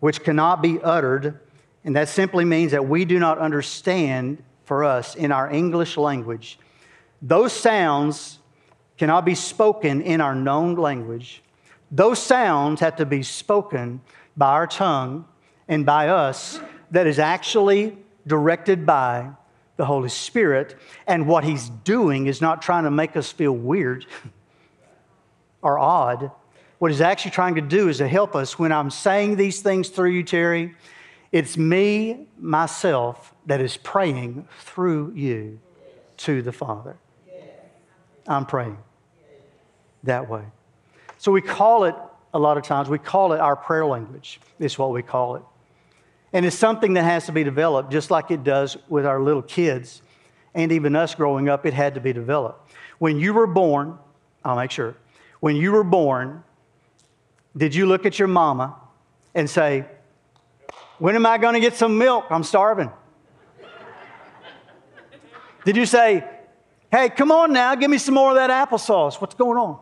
which 0.00 0.22
cannot 0.22 0.60
be 0.62 0.80
uttered. 0.82 1.40
And 1.84 1.96
that 1.96 2.08
simply 2.08 2.44
means 2.44 2.72
that 2.72 2.86
we 2.86 3.04
do 3.04 3.18
not 3.18 3.38
understand 3.38 4.42
for 4.64 4.84
us 4.84 5.14
in 5.14 5.32
our 5.32 5.50
English 5.50 5.96
language. 5.96 6.58
Those 7.22 7.52
sounds 7.52 8.38
cannot 8.98 9.24
be 9.24 9.34
spoken 9.34 10.02
in 10.02 10.20
our 10.20 10.34
known 10.34 10.76
language. 10.76 11.42
Those 11.90 12.18
sounds 12.18 12.80
have 12.80 12.96
to 12.96 13.06
be 13.06 13.22
spoken 13.22 14.00
by 14.36 14.48
our 14.48 14.66
tongue 14.66 15.26
and 15.68 15.86
by 15.86 16.08
us 16.08 16.60
that 16.90 17.06
is 17.06 17.18
actually 17.18 17.96
directed 18.26 18.84
by 18.86 19.30
the 19.76 19.86
Holy 19.86 20.08
Spirit. 20.08 20.76
And 21.06 21.26
what 21.26 21.44
He's 21.44 21.68
doing 21.68 22.26
is 22.26 22.40
not 22.40 22.62
trying 22.62 22.84
to 22.84 22.90
make 22.90 23.16
us 23.16 23.32
feel 23.32 23.52
weird 23.52 24.06
or 25.64 25.80
odd. 25.80 26.30
What 26.78 26.92
He's 26.92 27.00
actually 27.00 27.32
trying 27.32 27.56
to 27.56 27.60
do 27.60 27.88
is 27.88 27.98
to 27.98 28.06
help 28.06 28.36
us 28.36 28.58
when 28.58 28.70
I'm 28.70 28.90
saying 28.90 29.36
these 29.36 29.60
things 29.60 29.88
through 29.88 30.10
you, 30.10 30.22
Terry. 30.22 30.76
It's 31.32 31.56
me, 31.56 32.28
myself, 32.38 33.34
that 33.46 33.60
is 33.60 33.76
praying 33.76 34.46
through 34.60 35.14
you 35.16 35.58
to 36.18 36.42
the 36.42 36.52
Father. 36.52 36.96
I'm 38.28 38.46
praying 38.46 38.78
that 40.04 40.30
way. 40.30 40.44
So 41.18 41.32
we 41.32 41.40
call 41.40 41.84
it, 41.84 41.96
a 42.32 42.38
lot 42.38 42.56
of 42.56 42.62
times, 42.62 42.88
we 42.88 42.98
call 42.98 43.32
it 43.32 43.40
our 43.40 43.56
prayer 43.56 43.86
language, 43.86 44.40
is 44.58 44.78
what 44.78 44.92
we 44.92 45.02
call 45.02 45.36
it. 45.36 45.42
And 46.32 46.44
it's 46.44 46.56
something 46.56 46.94
that 46.94 47.04
has 47.04 47.26
to 47.26 47.32
be 47.32 47.44
developed, 47.44 47.90
just 47.90 48.10
like 48.10 48.30
it 48.30 48.44
does 48.44 48.76
with 48.88 49.06
our 49.06 49.20
little 49.20 49.42
kids. 49.42 50.02
And 50.54 50.72
even 50.72 50.94
us 50.94 51.14
growing 51.14 51.48
up, 51.48 51.64
it 51.64 51.74
had 51.74 51.94
to 51.94 52.00
be 52.00 52.12
developed. 52.12 52.72
When 52.98 53.18
you 53.18 53.32
were 53.32 53.46
born, 53.46 53.98
I'll 54.44 54.56
make 54.56 54.70
sure, 54.70 54.96
when 55.44 55.56
you 55.56 55.72
were 55.72 55.84
born, 55.84 56.42
did 57.54 57.74
you 57.74 57.84
look 57.84 58.06
at 58.06 58.18
your 58.18 58.28
mama 58.28 58.76
and 59.34 59.50
say, 59.50 59.84
When 60.98 61.14
am 61.16 61.26
I 61.26 61.36
going 61.36 61.52
to 61.52 61.60
get 61.60 61.74
some 61.74 61.98
milk? 61.98 62.24
I'm 62.30 62.42
starving. 62.42 62.90
Did 65.66 65.76
you 65.76 65.84
say, 65.84 66.24
Hey, 66.90 67.10
come 67.10 67.30
on 67.30 67.52
now, 67.52 67.74
give 67.74 67.90
me 67.90 67.98
some 67.98 68.14
more 68.14 68.30
of 68.30 68.36
that 68.36 68.48
applesauce? 68.48 69.20
What's 69.20 69.34
going 69.34 69.58
on? 69.58 69.78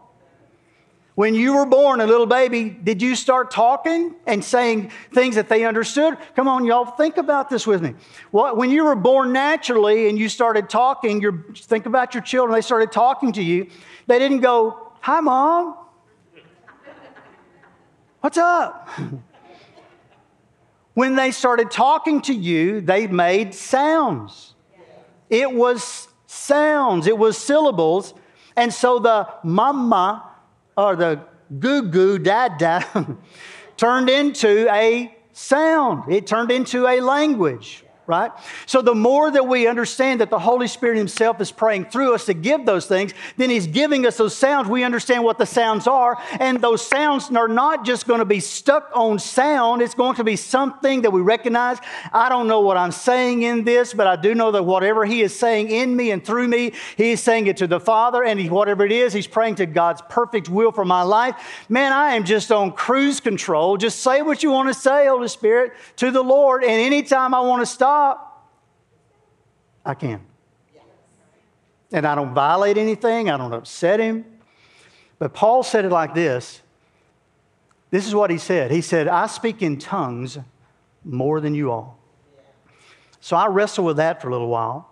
When 1.14 1.36
you 1.36 1.54
were 1.54 1.66
born, 1.66 2.00
a 2.00 2.06
little 2.08 2.26
baby, 2.26 2.68
did 2.68 3.00
you 3.00 3.14
start 3.14 3.52
talking 3.52 4.16
and 4.26 4.44
saying 4.44 4.90
things 5.14 5.36
that 5.36 5.48
they 5.48 5.64
understood? 5.64 6.18
Come 6.34 6.48
on, 6.48 6.64
y'all, 6.64 6.86
think 6.86 7.18
about 7.18 7.50
this 7.50 7.68
with 7.68 7.82
me. 7.82 7.94
What, 8.32 8.56
when 8.56 8.70
you 8.70 8.82
were 8.82 8.96
born 8.96 9.32
naturally 9.32 10.08
and 10.08 10.18
you 10.18 10.28
started 10.28 10.68
talking, 10.68 11.44
think 11.54 11.86
about 11.86 12.14
your 12.14 12.22
children, 12.24 12.52
they 12.52 12.62
started 12.62 12.90
talking 12.90 13.30
to 13.34 13.42
you, 13.44 13.68
they 14.08 14.18
didn't 14.18 14.40
go, 14.40 14.88
Hi, 15.02 15.18
mom. 15.18 15.74
What's 18.20 18.38
up? 18.38 18.88
when 20.94 21.16
they 21.16 21.32
started 21.32 21.72
talking 21.72 22.22
to 22.22 22.32
you, 22.32 22.80
they 22.80 23.08
made 23.08 23.52
sounds. 23.52 24.54
It 25.28 25.52
was 25.52 26.06
sounds, 26.26 27.08
it 27.08 27.18
was 27.18 27.36
syllables. 27.36 28.14
And 28.54 28.72
so 28.72 29.00
the 29.00 29.26
mama, 29.42 30.30
or 30.76 30.94
the 30.94 31.20
goo 31.58 31.82
goo 31.82 32.20
dad 32.20 32.58
dad 32.58 32.86
turned 33.76 34.08
into 34.08 34.72
a 34.72 35.12
sound, 35.32 36.12
it 36.12 36.28
turned 36.28 36.52
into 36.52 36.86
a 36.86 37.00
language 37.00 37.81
right? 38.06 38.32
So 38.66 38.82
the 38.82 38.94
more 38.94 39.30
that 39.30 39.46
we 39.46 39.66
understand 39.66 40.20
that 40.20 40.30
the 40.30 40.38
Holy 40.38 40.66
Spirit 40.66 40.96
Himself 40.96 41.40
is 41.40 41.52
praying 41.52 41.86
through 41.86 42.14
us 42.14 42.26
to 42.26 42.34
give 42.34 42.66
those 42.66 42.86
things, 42.86 43.12
then 43.36 43.50
He's 43.50 43.66
giving 43.66 44.06
us 44.06 44.16
those 44.16 44.36
sounds. 44.36 44.68
We 44.68 44.82
understand 44.82 45.22
what 45.22 45.38
the 45.38 45.46
sounds 45.46 45.86
are, 45.86 46.18
and 46.40 46.60
those 46.60 46.84
sounds 46.84 47.30
are 47.30 47.48
not 47.48 47.84
just 47.84 48.06
going 48.06 48.18
to 48.18 48.24
be 48.24 48.40
stuck 48.40 48.90
on 48.94 49.18
sound, 49.18 49.82
it's 49.82 49.94
going 49.94 50.16
to 50.16 50.24
be 50.24 50.36
something 50.36 51.02
that 51.02 51.10
we 51.10 51.20
recognize. 51.20 51.78
I 52.12 52.28
don't 52.28 52.48
know 52.48 52.60
what 52.60 52.76
I'm 52.76 52.92
saying 52.92 53.42
in 53.42 53.64
this, 53.64 53.94
but 53.94 54.06
I 54.06 54.16
do 54.16 54.34
know 54.34 54.50
that 54.50 54.64
whatever 54.64 55.04
He 55.04 55.22
is 55.22 55.38
saying 55.38 55.70
in 55.70 55.94
me 55.94 56.10
and 56.10 56.24
through 56.24 56.48
me, 56.48 56.72
He 56.96 57.12
is 57.12 57.22
saying 57.22 57.46
it 57.46 57.58
to 57.58 57.66
the 57.66 57.80
Father, 57.80 58.24
and 58.24 58.40
he, 58.40 58.48
whatever 58.48 58.84
it 58.84 58.92
is, 58.92 59.12
He's 59.12 59.26
praying 59.26 59.56
to 59.56 59.66
God's 59.66 60.02
perfect 60.08 60.48
will 60.48 60.72
for 60.72 60.84
my 60.84 61.02
life. 61.02 61.36
Man, 61.68 61.92
I 61.92 62.14
am 62.14 62.24
just 62.24 62.50
on 62.50 62.72
cruise 62.72 63.20
control. 63.20 63.76
Just 63.76 64.00
say 64.00 64.22
what 64.22 64.42
you 64.42 64.50
want 64.50 64.68
to 64.68 64.74
say, 64.74 65.06
Holy 65.06 65.28
Spirit, 65.28 65.72
to 65.96 66.10
the 66.10 66.22
Lord, 66.22 66.64
and 66.64 66.72
anytime 66.72 67.32
I 67.32 67.40
want 67.40 67.62
to 67.62 67.66
stop, 67.66 67.91
stop, 67.92 68.48
I 69.84 69.94
can. 69.94 70.20
And 71.92 72.06
I 72.06 72.14
don't 72.14 72.32
violate 72.32 72.78
anything, 72.78 73.28
I 73.28 73.36
don't 73.36 73.52
upset 73.52 74.00
him. 74.00 74.24
But 75.18 75.34
Paul 75.34 75.62
said 75.62 75.84
it 75.84 75.90
like 75.90 76.14
this 76.14 76.62
this 77.90 78.06
is 78.06 78.14
what 78.14 78.30
he 78.30 78.38
said. 78.38 78.70
He 78.70 78.80
said, 78.80 79.06
I 79.06 79.26
speak 79.26 79.60
in 79.60 79.78
tongues 79.78 80.38
more 81.04 81.42
than 81.42 81.54
you 81.54 81.70
all. 81.70 81.98
So 83.20 83.36
I 83.36 83.48
wrestled 83.48 83.86
with 83.86 83.98
that 83.98 84.22
for 84.22 84.28
a 84.28 84.32
little 84.32 84.48
while. 84.48 84.88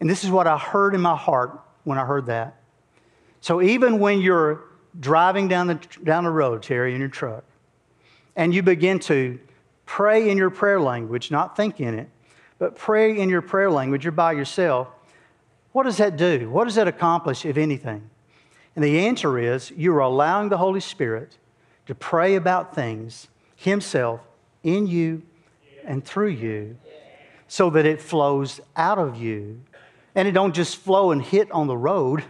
And 0.00 0.10
this 0.10 0.24
is 0.24 0.30
what 0.30 0.48
I 0.48 0.58
heard 0.58 0.96
in 0.96 1.00
my 1.00 1.14
heart 1.14 1.60
when 1.84 1.96
I 1.96 2.04
heard 2.04 2.26
that. 2.26 2.56
So 3.40 3.62
even 3.62 4.00
when 4.00 4.20
you're 4.20 4.64
driving 4.98 5.46
down 5.46 5.68
the, 5.68 5.78
down 6.02 6.24
the 6.24 6.30
road, 6.30 6.64
Terry, 6.64 6.92
in 6.92 6.98
your 6.98 7.08
truck, 7.08 7.44
and 8.34 8.52
you 8.52 8.64
begin 8.64 8.98
to 9.00 9.38
Pray 9.86 10.28
in 10.28 10.36
your 10.36 10.50
prayer 10.50 10.80
language, 10.80 11.30
not 11.30 11.56
think 11.56 11.80
in 11.80 11.98
it, 11.98 12.10
but 12.58 12.76
pray 12.76 13.16
in 13.16 13.28
your 13.28 13.40
prayer 13.40 13.70
language. 13.70 14.04
You're 14.04 14.12
by 14.12 14.32
yourself. 14.32 14.88
What 15.72 15.84
does 15.84 15.96
that 15.98 16.16
do? 16.16 16.50
What 16.50 16.64
does 16.64 16.74
that 16.74 16.88
accomplish, 16.88 17.46
if 17.46 17.56
anything? 17.56 18.10
And 18.74 18.84
the 18.84 19.06
answer 19.06 19.38
is 19.38 19.70
you're 19.70 20.00
allowing 20.00 20.50
the 20.50 20.58
Holy 20.58 20.80
Spirit 20.80 21.38
to 21.86 21.94
pray 21.94 22.34
about 22.34 22.74
things 22.74 23.28
Himself 23.54 24.20
in 24.62 24.86
you 24.86 25.22
and 25.84 26.04
through 26.04 26.28
you 26.28 26.76
so 27.48 27.70
that 27.70 27.86
it 27.86 28.02
flows 28.02 28.60
out 28.76 28.98
of 28.98 29.16
you 29.16 29.62
and 30.14 30.26
it 30.26 30.32
don't 30.32 30.54
just 30.54 30.76
flow 30.76 31.12
and 31.12 31.22
hit 31.22 31.50
on 31.52 31.68
the 31.68 31.76
road 31.76 32.24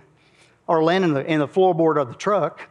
or 0.67 0.85
land 0.85 1.05
in 1.05 1.15
the, 1.15 1.25
in 1.25 1.41
the 1.41 1.49
floorboard 1.49 2.01
of 2.01 2.09
the 2.09 2.15
truck 2.15 2.69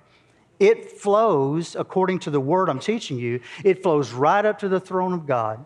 it 0.59 0.91
flows 0.91 1.75
according 1.75 2.19
to 2.19 2.29
the 2.29 2.39
word 2.39 2.69
I'm 2.69 2.79
teaching 2.79 3.17
you. 3.17 3.41
It 3.63 3.83
flows 3.83 4.11
right 4.13 4.45
up 4.45 4.59
to 4.59 4.69
the 4.69 4.79
throne 4.79 5.13
of 5.13 5.25
God. 5.25 5.65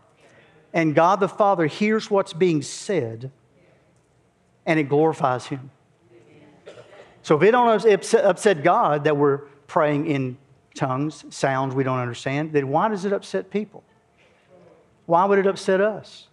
And 0.73 0.93
God 0.93 1.19
the 1.19 1.28
Father 1.28 1.65
hears 1.65 2.10
what's 2.10 2.34
being 2.34 2.62
said 2.62 3.32
and 4.65 4.80
it 4.80 4.84
glorifies 4.84 5.47
Him. 5.47 5.71
So 7.23 7.36
if 7.36 7.43
it 7.43 7.52
don't 7.52 7.86
upset 8.13 8.63
God 8.63 9.04
that 9.04 9.17
we're 9.17 9.39
praying 9.67 10.08
in 10.08 10.38
tongues, 10.75 11.25
sounds 11.30 11.75
we 11.75 11.84
don't 11.84 11.99
understand, 11.99 12.54
then 12.54 12.69
why 12.69 12.88
does 12.88 13.06
it 13.06 13.12
upset 13.12 13.49
people? 13.49 13.84
Why 15.06 15.25
would 15.25 15.39
it 15.39 15.47
upset 15.47 15.82
us? 15.82 16.28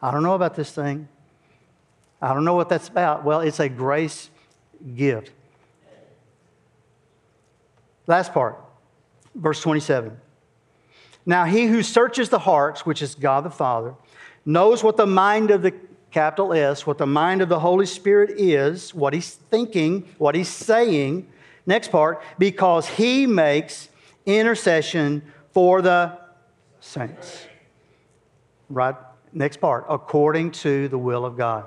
I 0.00 0.10
don't 0.10 0.22
know 0.22 0.34
about 0.34 0.54
this 0.54 0.70
thing. 0.72 1.08
I 2.22 2.32
don't 2.32 2.44
know 2.44 2.54
what 2.54 2.68
that's 2.68 2.88
about. 2.88 3.24
Well, 3.24 3.40
it's 3.40 3.60
a 3.60 3.68
grace 3.68 4.30
gift. 4.94 5.32
Last 8.10 8.34
part, 8.34 8.58
verse 9.36 9.60
27. 9.60 10.18
Now, 11.24 11.44
he 11.44 11.66
who 11.66 11.80
searches 11.80 12.28
the 12.28 12.40
hearts, 12.40 12.84
which 12.84 13.02
is 13.02 13.14
God 13.14 13.44
the 13.44 13.50
Father, 13.50 13.94
knows 14.44 14.82
what 14.82 14.96
the 14.96 15.06
mind 15.06 15.52
of 15.52 15.62
the 15.62 15.72
capital 16.10 16.52
S, 16.52 16.84
what 16.84 16.98
the 16.98 17.06
mind 17.06 17.40
of 17.40 17.48
the 17.48 17.60
Holy 17.60 17.86
Spirit 17.86 18.30
is, 18.36 18.92
what 18.92 19.14
he's 19.14 19.36
thinking, 19.36 20.08
what 20.18 20.34
he's 20.34 20.48
saying. 20.48 21.28
Next 21.66 21.92
part, 21.92 22.20
because 22.36 22.88
he 22.88 23.28
makes 23.28 23.88
intercession 24.26 25.22
for 25.52 25.80
the 25.80 26.18
saints. 26.80 27.46
Right? 28.68 28.96
Next 29.32 29.58
part, 29.58 29.86
according 29.88 30.50
to 30.50 30.88
the 30.88 30.98
will 30.98 31.24
of 31.24 31.36
God. 31.36 31.66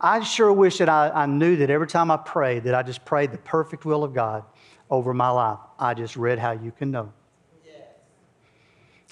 I 0.00 0.24
sure 0.24 0.52
wish 0.52 0.78
that 0.78 0.88
I, 0.88 1.10
I 1.10 1.26
knew 1.26 1.54
that 1.54 1.70
every 1.70 1.86
time 1.86 2.10
I 2.10 2.16
prayed, 2.16 2.64
that 2.64 2.74
I 2.74 2.82
just 2.82 3.04
prayed 3.04 3.30
the 3.30 3.38
perfect 3.38 3.84
will 3.84 4.02
of 4.02 4.12
God 4.12 4.42
over 4.90 5.12
my 5.14 5.30
life. 5.30 5.58
I 5.78 5.94
just 5.94 6.16
read 6.16 6.38
how 6.38 6.52
you 6.52 6.72
can 6.72 6.90
know. 6.90 7.12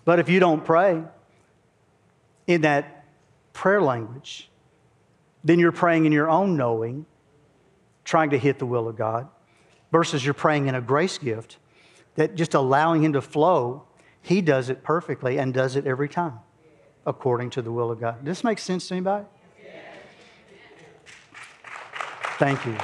But 0.04 0.20
if 0.20 0.28
you 0.28 0.38
don't 0.38 0.64
pray 0.64 1.02
in 2.46 2.60
that 2.60 3.04
prayer 3.52 3.82
language, 3.82 4.48
then 5.42 5.58
you're 5.58 5.72
praying 5.72 6.06
in 6.06 6.12
your 6.12 6.30
own 6.30 6.56
knowing, 6.56 7.06
trying 8.04 8.30
to 8.30 8.38
hit 8.38 8.58
the 8.58 8.66
will 8.66 8.88
of 8.88 8.96
God, 8.96 9.28
versus 9.90 10.24
you're 10.24 10.34
praying 10.34 10.68
in 10.68 10.74
a 10.74 10.80
grace 10.80 11.18
gift 11.18 11.58
that 12.14 12.36
just 12.36 12.54
allowing 12.54 13.02
Him 13.02 13.14
to 13.14 13.20
flow, 13.20 13.84
He 14.22 14.40
does 14.40 14.70
it 14.70 14.82
perfectly 14.84 15.38
and 15.38 15.52
does 15.52 15.76
it 15.76 15.86
every 15.86 16.08
time 16.08 16.38
according 17.04 17.50
to 17.50 17.62
the 17.62 17.70
will 17.70 17.90
of 17.90 18.00
God. 18.00 18.24
Does 18.24 18.38
this 18.38 18.44
make 18.44 18.58
sense 18.58 18.88
to 18.88 18.94
anybody? 18.94 19.26
Thank 22.38 22.66
you. 22.66 22.76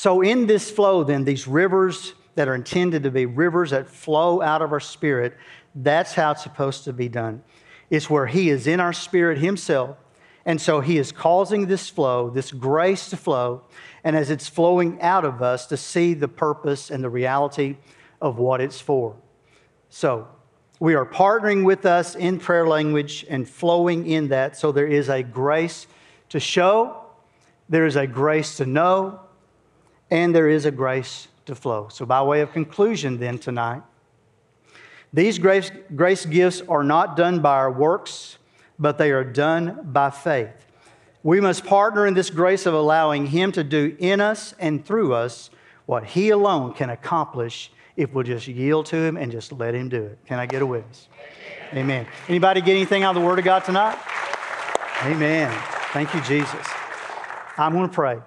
So, 0.00 0.20
in 0.20 0.46
this 0.46 0.70
flow, 0.70 1.02
then, 1.02 1.24
these 1.24 1.48
rivers 1.48 2.14
that 2.36 2.46
are 2.46 2.54
intended 2.54 3.02
to 3.02 3.10
be 3.10 3.26
rivers 3.26 3.70
that 3.70 3.88
flow 3.88 4.40
out 4.40 4.62
of 4.62 4.70
our 4.70 4.78
spirit, 4.78 5.36
that's 5.74 6.14
how 6.14 6.30
it's 6.30 6.44
supposed 6.44 6.84
to 6.84 6.92
be 6.92 7.08
done. 7.08 7.42
It's 7.90 8.08
where 8.08 8.28
He 8.28 8.48
is 8.48 8.68
in 8.68 8.78
our 8.78 8.92
spirit 8.92 9.38
Himself. 9.38 9.96
And 10.44 10.60
so 10.60 10.80
He 10.80 10.98
is 10.98 11.10
causing 11.10 11.66
this 11.66 11.88
flow, 11.88 12.30
this 12.30 12.52
grace 12.52 13.10
to 13.10 13.16
flow. 13.16 13.64
And 14.04 14.14
as 14.14 14.30
it's 14.30 14.46
flowing 14.46 15.02
out 15.02 15.24
of 15.24 15.42
us, 15.42 15.66
to 15.66 15.76
see 15.76 16.14
the 16.14 16.28
purpose 16.28 16.92
and 16.92 17.02
the 17.02 17.10
reality 17.10 17.76
of 18.22 18.38
what 18.38 18.60
it's 18.60 18.80
for. 18.80 19.16
So, 19.88 20.28
we 20.78 20.94
are 20.94 21.06
partnering 21.06 21.64
with 21.64 21.84
us 21.84 22.14
in 22.14 22.38
prayer 22.38 22.68
language 22.68 23.26
and 23.28 23.48
flowing 23.48 24.06
in 24.06 24.28
that. 24.28 24.56
So, 24.56 24.70
there 24.70 24.86
is 24.86 25.08
a 25.08 25.24
grace 25.24 25.88
to 26.28 26.38
show, 26.38 27.02
there 27.68 27.84
is 27.84 27.96
a 27.96 28.06
grace 28.06 28.58
to 28.58 28.64
know, 28.64 29.22
and 30.10 30.34
there 30.34 30.48
is 30.48 30.64
a 30.64 30.70
grace 30.70 31.28
to 31.46 31.54
flow. 31.54 31.88
So, 31.90 32.06
by 32.06 32.22
way 32.22 32.40
of 32.40 32.52
conclusion, 32.52 33.18
then 33.18 33.38
tonight, 33.38 33.82
these 35.12 35.38
grace, 35.38 35.70
grace 35.96 36.26
gifts 36.26 36.62
are 36.68 36.84
not 36.84 37.16
done 37.16 37.40
by 37.40 37.54
our 37.54 37.72
works, 37.72 38.38
but 38.78 38.98
they 38.98 39.10
are 39.10 39.24
done 39.24 39.80
by 39.84 40.10
faith. 40.10 40.66
We 41.22 41.40
must 41.40 41.64
partner 41.64 42.06
in 42.06 42.14
this 42.14 42.30
grace 42.30 42.66
of 42.66 42.74
allowing 42.74 43.26
Him 43.26 43.52
to 43.52 43.64
do 43.64 43.96
in 43.98 44.20
us 44.20 44.54
and 44.58 44.84
through 44.84 45.14
us 45.14 45.50
what 45.86 46.04
He 46.04 46.30
alone 46.30 46.74
can 46.74 46.90
accomplish 46.90 47.72
if 47.96 48.12
we'll 48.12 48.24
just 48.24 48.46
yield 48.46 48.86
to 48.86 48.96
Him 48.96 49.16
and 49.16 49.32
just 49.32 49.50
let 49.52 49.74
Him 49.74 49.88
do 49.88 50.02
it. 50.04 50.18
Can 50.26 50.38
I 50.38 50.46
get 50.46 50.62
a 50.62 50.66
witness? 50.66 51.08
Amen. 51.72 51.84
Amen. 51.84 52.06
Anybody 52.28 52.60
get 52.60 52.76
anything 52.76 53.02
out 53.02 53.16
of 53.16 53.22
the 53.22 53.26
Word 53.26 53.38
of 53.38 53.44
God 53.44 53.64
tonight? 53.64 53.98
Amen. 55.02 55.50
Thank 55.92 56.14
you, 56.14 56.20
Jesus. 56.20 56.66
I'm 57.56 57.72
going 57.72 57.88
to 57.88 57.94
pray. 57.94 58.18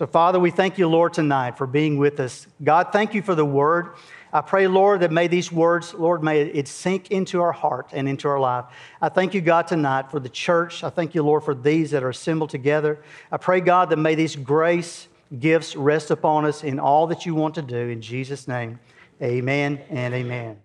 So, 0.00 0.06
Father, 0.06 0.40
we 0.40 0.50
thank 0.50 0.78
you, 0.78 0.88
Lord, 0.88 1.12
tonight 1.12 1.58
for 1.58 1.66
being 1.66 1.98
with 1.98 2.20
us. 2.20 2.46
God, 2.64 2.88
thank 2.90 3.12
you 3.12 3.20
for 3.20 3.34
the 3.34 3.44
Word. 3.44 3.96
I 4.32 4.40
pray, 4.40 4.66
Lord, 4.66 5.00
that 5.00 5.12
may 5.12 5.28
these 5.28 5.52
words, 5.52 5.92
Lord, 5.92 6.24
may 6.24 6.40
it 6.40 6.68
sink 6.68 7.10
into 7.10 7.42
our 7.42 7.52
heart 7.52 7.90
and 7.92 8.08
into 8.08 8.26
our 8.26 8.40
life. 8.40 8.64
I 9.02 9.10
thank 9.10 9.34
you, 9.34 9.42
God, 9.42 9.66
tonight 9.66 10.10
for 10.10 10.18
the 10.18 10.30
church. 10.30 10.82
I 10.82 10.88
thank 10.88 11.14
you, 11.14 11.22
Lord, 11.22 11.44
for 11.44 11.54
these 11.54 11.90
that 11.90 12.02
are 12.02 12.08
assembled 12.08 12.48
together. 12.48 12.98
I 13.30 13.36
pray, 13.36 13.60
God, 13.60 13.90
that 13.90 13.98
may 13.98 14.14
these 14.14 14.36
grace 14.36 15.06
gifts 15.38 15.76
rest 15.76 16.10
upon 16.10 16.46
us 16.46 16.64
in 16.64 16.80
all 16.80 17.06
that 17.08 17.26
you 17.26 17.34
want 17.34 17.56
to 17.56 17.62
do. 17.62 17.76
In 17.76 18.00
Jesus' 18.00 18.48
name, 18.48 18.80
amen 19.20 19.82
and 19.90 20.14
amen. 20.14 20.62